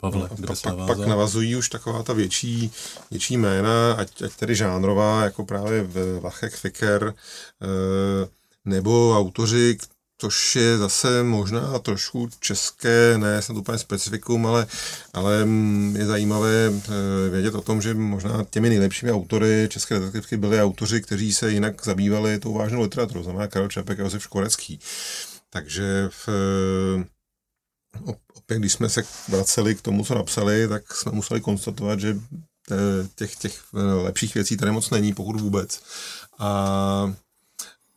Pavle, 0.03 0.29
no, 0.37 0.47
pak, 0.47 0.61
pak, 0.61 0.87
pak 0.87 0.97
navazují 0.97 1.55
už 1.55 1.69
taková 1.69 2.03
ta 2.03 2.13
větší, 2.13 2.71
větší 3.11 3.37
jména, 3.37 3.93
ať, 3.93 4.21
ať 4.21 4.35
tedy 4.35 4.55
žánrová, 4.55 5.23
jako 5.23 5.45
právě 5.45 5.87
Vachek, 6.19 6.55
Ficker, 6.55 7.13
eh, 7.61 8.27
nebo 8.65 9.17
autoři, 9.17 9.77
což 10.17 10.55
je 10.55 10.77
zase 10.77 11.23
možná 11.23 11.79
trošku 11.79 12.29
české, 12.39 13.17
ne 13.17 13.41
snad 13.41 13.57
úplně 13.57 13.77
specifikum, 13.77 14.45
ale, 14.45 14.67
ale 15.13 15.47
je 15.93 16.05
zajímavé 16.05 16.71
eh, 16.73 17.29
vědět 17.29 17.55
o 17.55 17.61
tom, 17.61 17.81
že 17.81 17.93
možná 17.93 18.45
těmi 18.49 18.69
nejlepšími 18.69 19.11
autory 19.11 19.67
české 19.71 19.99
detektivky 19.99 20.37
byli 20.37 20.61
autoři, 20.61 21.01
kteří 21.01 21.33
se 21.33 21.51
jinak 21.51 21.85
zabývali 21.85 22.39
tou 22.39 22.53
vážnou 22.53 22.81
literaturou, 22.81 23.23
znamená 23.23 23.47
Karel 23.47 23.69
Čapek 23.69 23.99
a 23.99 24.03
Josef 24.03 24.23
Škorecký. 24.23 24.79
Takže 25.49 26.09
v, 26.09 26.29
opět, 28.33 28.59
když 28.59 28.73
jsme 28.73 28.89
se 28.89 29.03
vraceli 29.27 29.75
k 29.75 29.81
tomu, 29.81 30.05
co 30.05 30.15
napsali, 30.15 30.67
tak 30.67 30.95
jsme 30.95 31.11
museli 31.11 31.41
konstatovat, 31.41 31.99
že 31.99 32.17
těch, 33.15 33.35
těch 33.35 33.63
lepších 34.03 34.33
věcí 34.33 34.57
tady 34.57 34.71
moc 34.71 34.89
není, 34.89 35.13
pokud 35.13 35.41
vůbec. 35.41 35.83
A 36.39 37.13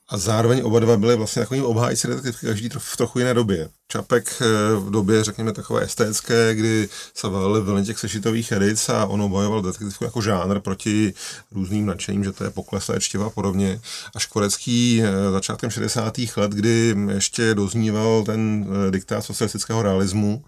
a 0.09 0.19
zároveň 0.19 0.61
oba 0.65 0.81
dva 0.81 0.97
byli 0.97 1.17
vlastně 1.17 1.43
takovým 1.43 1.65
obhájci 1.65 2.09
detektivky 2.09 2.47
každý 2.47 2.69
v 2.79 2.97
trochu 2.97 3.19
jiné 3.19 3.35
době. 3.35 3.69
Čapek 3.89 4.43
eh, 4.43 4.45
v 4.77 4.91
době, 4.91 5.25
řekněme, 5.25 5.53
takové 5.53 5.83
estétské, 5.83 6.55
kdy 6.55 6.89
se 7.15 7.29
valili 7.29 7.61
vlny 7.61 7.85
těch 7.85 7.99
sešitových 7.99 8.53
edic 8.53 8.89
a 8.89 9.07
on 9.07 9.23
obojoval 9.23 9.63
detektivku 9.63 10.05
jako 10.05 10.23
žánr 10.23 10.61
proti 10.61 11.15
různým 11.53 11.87
nadšením, 11.87 12.25
že 12.25 12.33
to 12.33 12.45
je 12.45 12.51
pokleslé 12.51 13.01
čtivo 13.01 13.25
a 13.25 13.31
podobně. 13.31 13.81
A 14.15 14.19
Škorecký 14.19 15.03
eh, 15.03 15.31
začátkem 15.31 15.71
60. 15.71 16.15
let, 16.37 16.53
kdy 16.53 16.97
ještě 17.15 17.55
dozníval 17.55 18.25
ten 18.25 18.67
eh, 18.69 18.91
diktát 18.91 19.25
socialistického 19.25 19.83
realismu, 19.83 20.45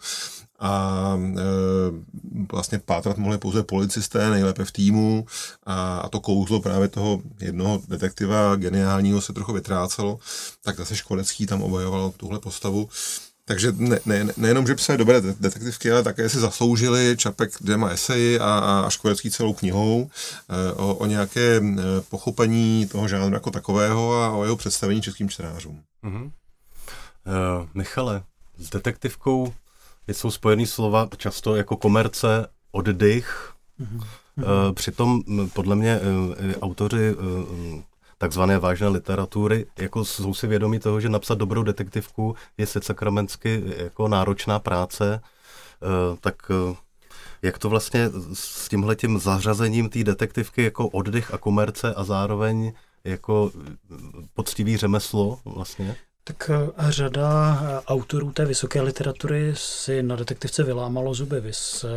a 0.58 1.14
e, 1.36 1.42
vlastně 2.52 2.78
pátrat 2.78 3.18
mohli 3.18 3.38
pouze 3.38 3.62
policisté, 3.62 4.30
nejlépe 4.30 4.64
v 4.64 4.72
týmu 4.72 5.26
a, 5.66 5.98
a 5.98 6.08
to 6.08 6.20
kouzlo 6.20 6.60
právě 6.60 6.88
toho 6.88 7.22
jednoho 7.40 7.82
detektiva 7.88 8.56
geniálního 8.56 9.20
se 9.20 9.32
trochu 9.32 9.52
vytrácelo, 9.52 10.18
tak 10.62 10.76
zase 10.76 10.96
Školecký 10.96 11.46
tam 11.46 11.62
obojoval 11.62 12.12
tuhle 12.16 12.38
postavu. 12.38 12.88
Takže 13.44 13.72
ne, 13.76 13.98
ne, 14.06 14.28
nejenom, 14.36 14.66
že 14.66 14.74
psali 14.74 14.98
dobré 14.98 15.20
detektivky, 15.20 15.92
ale 15.92 16.02
také 16.02 16.28
si 16.28 16.38
zasloužili 16.38 17.16
Čapek 17.16 17.50
dvěma 17.60 17.88
eseji 17.88 18.38
a, 18.38 18.82
a 18.86 18.90
Školecký 18.90 19.30
celou 19.30 19.52
knihou 19.52 20.10
e, 20.48 20.72
o, 20.72 20.94
o 20.94 21.06
nějaké 21.06 21.56
e, 21.56 21.60
pochopení 22.10 22.86
toho 22.86 23.08
žánru 23.08 23.34
jako 23.34 23.50
takového 23.50 24.22
a 24.22 24.30
o 24.30 24.44
jeho 24.44 24.56
představení 24.56 25.02
českým 25.02 25.28
čtenářům. 25.28 25.82
Mm-hmm. 26.04 26.30
Uh, 27.26 27.68
Michale, 27.74 28.22
s 28.58 28.70
detektivkou 28.70 29.52
jsou 30.14 30.30
spojený 30.30 30.66
slova 30.66 31.08
často 31.16 31.56
jako 31.56 31.76
komerce, 31.76 32.46
oddych. 32.72 33.52
Mm-hmm. 33.80 34.74
Přitom 34.74 35.22
podle 35.52 35.76
mě 35.76 35.90
e, 35.90 36.00
autoři 36.56 37.10
e, 37.10 37.14
takzvané 38.18 38.58
vážné 38.58 38.88
literatury 38.88 39.66
jako 39.78 40.04
jsou 40.04 40.34
si 40.34 40.46
vědomí 40.46 40.78
toho, 40.78 41.00
že 41.00 41.08
napsat 41.08 41.38
dobrou 41.38 41.62
detektivku 41.62 42.36
je 42.58 42.66
se 42.66 42.80
sakramensky 42.82 43.62
jako 43.76 44.08
náročná 44.08 44.58
práce, 44.58 45.20
tak 46.20 46.50
jak 47.42 47.58
to 47.58 47.68
vlastně 47.68 48.10
s 48.32 48.68
tímhletím 48.68 49.18
zařazením 49.18 49.88
té 49.88 50.04
detektivky 50.04 50.62
jako 50.62 50.88
oddych 50.88 51.34
a 51.34 51.38
komerce 51.38 51.94
a 51.94 52.04
zároveň 52.04 52.72
jako 53.04 53.50
poctivý 54.34 54.76
řemeslo 54.76 55.38
vlastně? 55.44 55.96
Tak 56.28 56.50
eh, 56.50 56.92
řada 56.92 57.60
eh, 57.62 57.80
autorů 57.86 58.32
té 58.32 58.44
vysoké 58.44 58.80
literatury 58.80 59.52
si 59.56 60.02
na 60.02 60.16
detektivce 60.16 60.62
vylámalo 60.62 61.14
zuby. 61.14 61.40
Vys, 61.40 61.84
eh, 61.84 61.88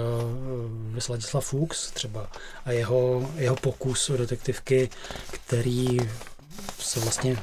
vys 0.96 1.10
Ladislav 1.10 1.46
Fuchs 1.46 1.92
třeba 1.92 2.32
a 2.66 2.72
jeho, 2.72 3.32
jeho 3.36 3.56
pokus 3.56 4.10
o 4.10 4.18
detektivky, 4.18 4.90
který 5.32 5.98
se 6.80 7.00
vlastně 7.00 7.38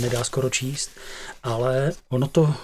nedá 0.00 0.24
skoro 0.24 0.50
číst, 0.50 0.90
ale 1.42 1.92
ono 2.08 2.28
to 2.28 2.54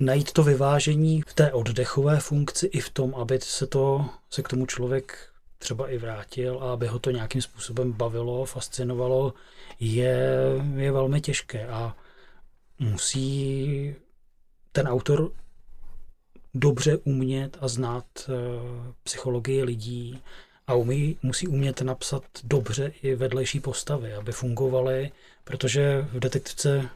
najít 0.00 0.32
to 0.32 0.42
vyvážení 0.42 1.22
v 1.22 1.34
té 1.34 1.52
oddechové 1.52 2.20
funkci 2.20 2.66
i 2.66 2.80
v 2.80 2.90
tom, 2.90 3.14
aby 3.14 3.40
se, 3.42 3.66
to, 3.66 4.08
se 4.30 4.42
k 4.42 4.48
tomu 4.48 4.66
člověk 4.66 5.18
třeba 5.58 5.88
i 5.88 5.98
vrátil 5.98 6.58
a 6.62 6.72
aby 6.72 6.86
ho 6.86 6.98
to 6.98 7.10
nějakým 7.10 7.42
způsobem 7.42 7.92
bavilo, 7.92 8.44
fascinovalo, 8.44 9.34
je, 9.80 10.28
je 10.76 10.92
velmi 10.92 11.20
těžké 11.20 11.68
a 11.68 11.96
musí 12.78 13.94
ten 14.72 14.88
autor 14.88 15.32
dobře 16.54 16.96
umět 16.96 17.56
a 17.60 17.68
znát 17.68 18.04
uh, 18.28 18.34
psychologii 19.02 19.62
lidí 19.62 20.22
a 20.66 20.74
umí, 20.74 21.18
musí 21.22 21.48
umět 21.48 21.80
napsat 21.80 22.24
dobře 22.44 22.92
i 23.02 23.14
vedlejší 23.14 23.60
postavy, 23.60 24.14
aby 24.14 24.32
fungovaly, 24.32 25.12
protože 25.44 26.06
v 26.12 26.20
detektivce 26.20 26.88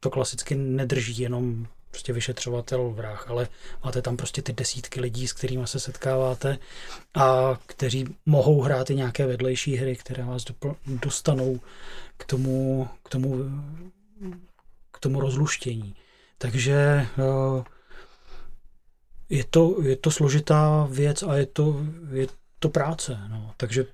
to 0.00 0.10
klasicky 0.10 0.54
nedrží 0.54 1.22
jenom 1.22 1.66
prostě 1.90 2.12
vyšetřovatel 2.12 2.90
vrah, 2.90 3.30
ale 3.30 3.48
máte 3.84 4.02
tam 4.02 4.16
prostě 4.16 4.42
ty 4.42 4.52
desítky 4.52 5.00
lidí, 5.00 5.28
s 5.28 5.32
kterými 5.32 5.66
se 5.66 5.80
setkáváte 5.80 6.58
a 7.14 7.58
kteří 7.66 8.16
mohou 8.26 8.60
hrát 8.62 8.90
i 8.90 8.94
nějaké 8.94 9.26
vedlejší 9.26 9.76
hry, 9.76 9.96
které 9.96 10.24
vás 10.24 10.44
dostanou 10.86 11.60
k 12.16 12.24
tomu, 12.24 12.88
k 13.02 13.08
tomu, 13.08 13.34
k 14.92 14.98
tomu 14.98 15.20
rozluštění. 15.20 15.94
Takže 16.38 16.74
eh, 16.74 17.64
je 19.28 19.44
to, 19.44 19.82
je 19.82 19.96
to 19.96 20.10
složitá 20.10 20.88
věc 20.90 21.22
a 21.22 21.34
je 21.34 21.46
to, 21.46 21.80
je 22.12 22.26
to 22.58 22.68
práce. 22.68 23.18
No. 23.28 23.54
Takže 23.56 23.86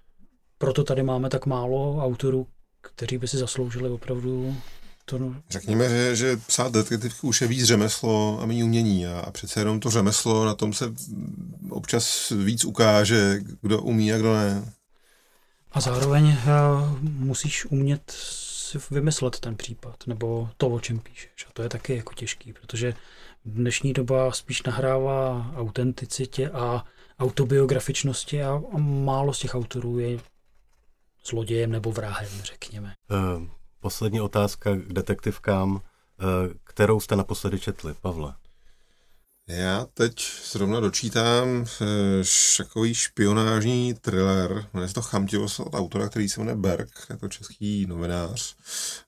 proto 0.59 0.85
tady 0.85 1.03
máme 1.03 1.31
tak 1.31 1.47
málo 1.47 2.05
autorů, 2.05 2.47
kteří 2.81 3.19
by 3.19 3.29
si 3.29 3.37
zasloužili 3.37 3.91
opravdu 3.91 4.57
to 5.05 5.19
no. 5.19 5.35
Řekněme, 5.51 5.89
že, 5.89 6.17
že 6.17 6.37
psát 6.37 6.73
detektivku 6.73 7.29
už 7.29 7.41
je 7.41 7.47
víc 7.47 7.65
řemeslo 7.65 8.39
a 8.41 8.47
méně 8.47 8.65
umění 8.65 9.07
a, 9.07 9.21
a 9.21 9.31
přece 9.31 9.61
jenom 9.61 9.81
to 9.81 9.91
řemeslo, 9.91 10.45
na 10.45 10.55
tom 10.55 10.73
se 10.73 10.95
občas 11.71 12.33
víc 12.45 12.65
ukáže, 12.65 13.41
kdo 13.61 13.83
umí 13.83 14.13
a 14.13 14.19
kdo 14.19 14.35
ne. 14.35 14.73
A 15.73 15.81
zároveň 15.81 16.25
uh, 16.27 16.39
musíš 17.03 17.65
umět 17.65 18.11
si 18.75 18.79
vymyslet 18.91 19.41
ten 19.41 19.57
případ, 19.57 20.07
nebo 20.07 20.51
to, 20.57 20.69
o 20.69 20.81
čem 20.81 20.99
píšeš. 20.99 21.47
A 21.49 21.51
to 21.53 21.63
je 21.63 21.69
taky 21.69 21.97
jako 21.97 22.15
těžký, 22.15 22.53
protože 22.53 22.95
dnešní 23.45 23.93
doba 23.93 24.33
spíš 24.33 24.63
nahrává 24.63 25.51
autenticitě 25.57 26.51
a 26.51 26.85
autobiografičnosti 27.19 28.43
a, 28.43 28.63
a 28.73 28.79
málo 28.79 29.35
z 29.35 29.39
těch 29.39 29.55
autorů 29.55 29.99
je 29.99 30.19
zlodějem 31.27 31.73
nebo 31.73 31.93
vrahem, 31.93 32.29
řekněme. 32.43 32.95
Uh, 33.11 33.49
poslední 33.85 34.21
otázka 34.21 34.77
k 34.77 34.93
detektivkám, 34.93 35.81
eh, 35.81 36.55
kterou 36.65 37.01
jste 37.01 37.17
naposledy 37.17 37.61
četli, 37.61 37.95
Pavle? 38.01 38.35
Já 39.49 39.87
teď 39.95 40.27
zrovna 40.53 40.81
dočítám 40.81 41.65
eh, 41.83 41.85
takový 42.59 42.95
špionážní 42.95 43.95
thriller, 43.95 44.67
jmenuje 44.73 44.89
se 44.89 44.95
to 44.95 45.03
Chamtivost 45.03 45.61
od 45.61 45.75
autora, 45.75 46.09
který 46.09 46.29
se 46.29 46.41
jmenuje 46.41 46.57
Berg, 46.57 46.89
je 47.11 47.17
to 47.17 47.29
český 47.29 47.87
novinář. 47.87 48.57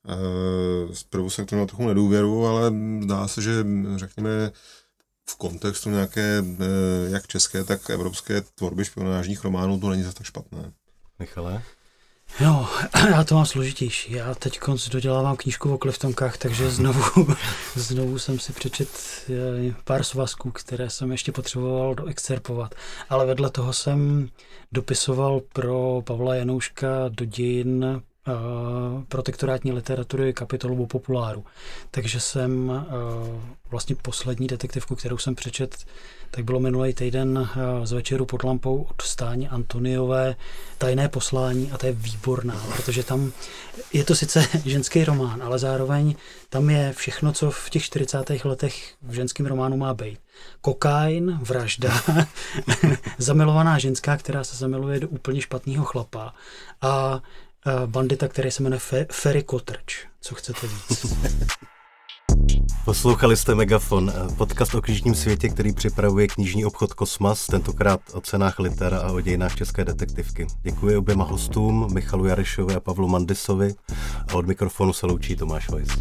Eh, 0.09 0.95
zprvu 0.95 1.31
jsem 1.31 1.47
k 1.47 1.51
tomu 1.51 1.67
trochu 1.67 1.87
nedůvěru, 1.89 2.47
ale 2.47 2.73
zdá 3.03 3.29
se, 3.29 3.43
že 3.43 3.67
řekněme 3.97 4.51
v 5.31 5.37
kontextu 5.37 5.91
nějaké 5.91 6.45
jak 7.09 7.27
české, 7.27 7.65
tak 7.65 7.91
evropské 7.91 8.41
tvorby 8.41 8.85
špionážních 8.85 9.45
románů 9.45 9.81
to 9.81 9.91
není 9.91 10.03
zase 10.03 10.17
tak 10.17 10.27
špatné. 10.27 10.73
Michale? 11.19 11.63
Jo, 12.41 12.67
já 13.11 13.25
to 13.25 13.35
mám 13.35 13.47
složitější. 13.47 14.13
Já 14.13 14.35
teď 14.35 14.59
konc 14.59 14.89
dodělávám 14.89 15.37
knížku 15.37 15.75
o 15.75 15.79
kleftonkách, 15.79 16.39
takže 16.39 16.71
znovu, 16.71 17.27
znovu 17.75 18.19
jsem 18.19 18.39
si 18.39 18.53
přečet 18.53 18.89
eh, 19.31 19.75
pár 19.85 20.05
svazků, 20.05 20.51
které 20.51 20.91
jsem 20.91 21.13
ještě 21.13 21.33
potřeboval 21.33 21.95
doexcerpovat. 21.95 22.75
Ale 23.09 23.27
vedle 23.27 23.51
toho 23.51 23.73
jsem 23.73 24.29
dopisoval 24.73 25.41
pro 25.53 26.03
Pavla 26.07 26.35
Janouška 26.35 26.89
do 27.09 27.25
dějin 27.25 28.03
protektorátní 29.09 29.73
literatury 29.73 30.33
kapitolu 30.33 30.83
o 30.83 30.87
populáru. 30.87 31.45
Takže 31.91 32.21
jsem 32.21 32.69
uh, 32.69 32.85
vlastně 33.71 33.97
poslední 34.03 34.47
detektivku, 34.47 34.97
kterou 34.97 35.19
jsem 35.19 35.35
přečet, 35.35 35.85
tak 36.31 36.45
bylo 36.45 36.61
minulý 36.61 36.95
týden 36.95 37.39
uh, 37.39 37.85
z 37.85 37.93
večeru 37.93 38.27
pod 38.27 38.45
lampou 38.45 38.87
od 38.91 39.03
Stáně 39.03 39.49
Antoniové 39.49 40.37
Tajné 40.79 41.09
poslání 41.09 41.73
a 41.73 41.79
to 41.79 41.87
je 41.87 41.93
výborná, 41.93 42.65
protože 42.77 43.03
tam 43.03 43.33
je 43.93 44.05
to 44.05 44.15
sice 44.15 44.47
ženský 44.65 45.05
román, 45.05 45.43
ale 45.43 45.59
zároveň 45.59 46.15
tam 46.49 46.71
je 46.71 46.93
všechno, 46.93 47.33
co 47.33 47.51
v 47.51 47.71
těch 47.71 47.83
40. 47.83 48.45
letech 48.45 48.95
v 49.03 49.13
ženském 49.13 49.47
románu 49.47 49.77
má 49.77 49.95
být. 49.95 50.19
Kokain, 50.61 51.39
vražda, 51.43 52.03
zamilovaná 53.19 53.79
ženská, 53.79 54.17
která 54.17 54.45
se 54.45 54.57
zamiluje 54.57 55.01
do 55.01 55.09
úplně 55.09 55.41
špatného 55.41 55.85
chlapa 55.85 56.35
a 56.81 57.23
bandita, 57.87 58.29
který 58.29 58.51
se 58.51 58.63
jmenuje 58.63 58.81
Fe- 58.81 59.07
Ferry 59.13 59.43
Kotrč. 59.43 60.07
Co 60.21 60.35
chcete 60.35 60.67
víc? 60.67 61.07
Poslouchali 62.85 63.37
jste 63.37 63.55
Megafon, 63.55 64.13
podcast 64.37 64.75
o 64.75 64.83
knižním 64.83 65.15
světě, 65.15 65.49
který 65.49 65.73
připravuje 65.73 66.27
knižní 66.29 66.65
obchod 66.65 66.95
Kosmas, 66.95 67.47
tentokrát 67.47 68.01
o 68.13 68.21
cenách 68.21 68.59
litera 68.59 68.99
a 68.99 69.13
o 69.13 69.21
dějinách 69.21 69.57
české 69.57 69.85
detektivky. 69.85 70.47
Děkuji 70.63 70.97
oběma 70.97 71.25
hostům, 71.25 71.95
Michalu 71.95 72.25
Jarešovi 72.27 72.75
a 72.75 72.81
Pavlu 72.81 73.09
Mandisovi 73.09 73.75
a 74.29 74.35
od 74.35 74.47
mikrofonu 74.47 74.93
se 74.93 75.07
loučí 75.07 75.37
Tomáš 75.37 75.69
Weiss. 75.71 75.97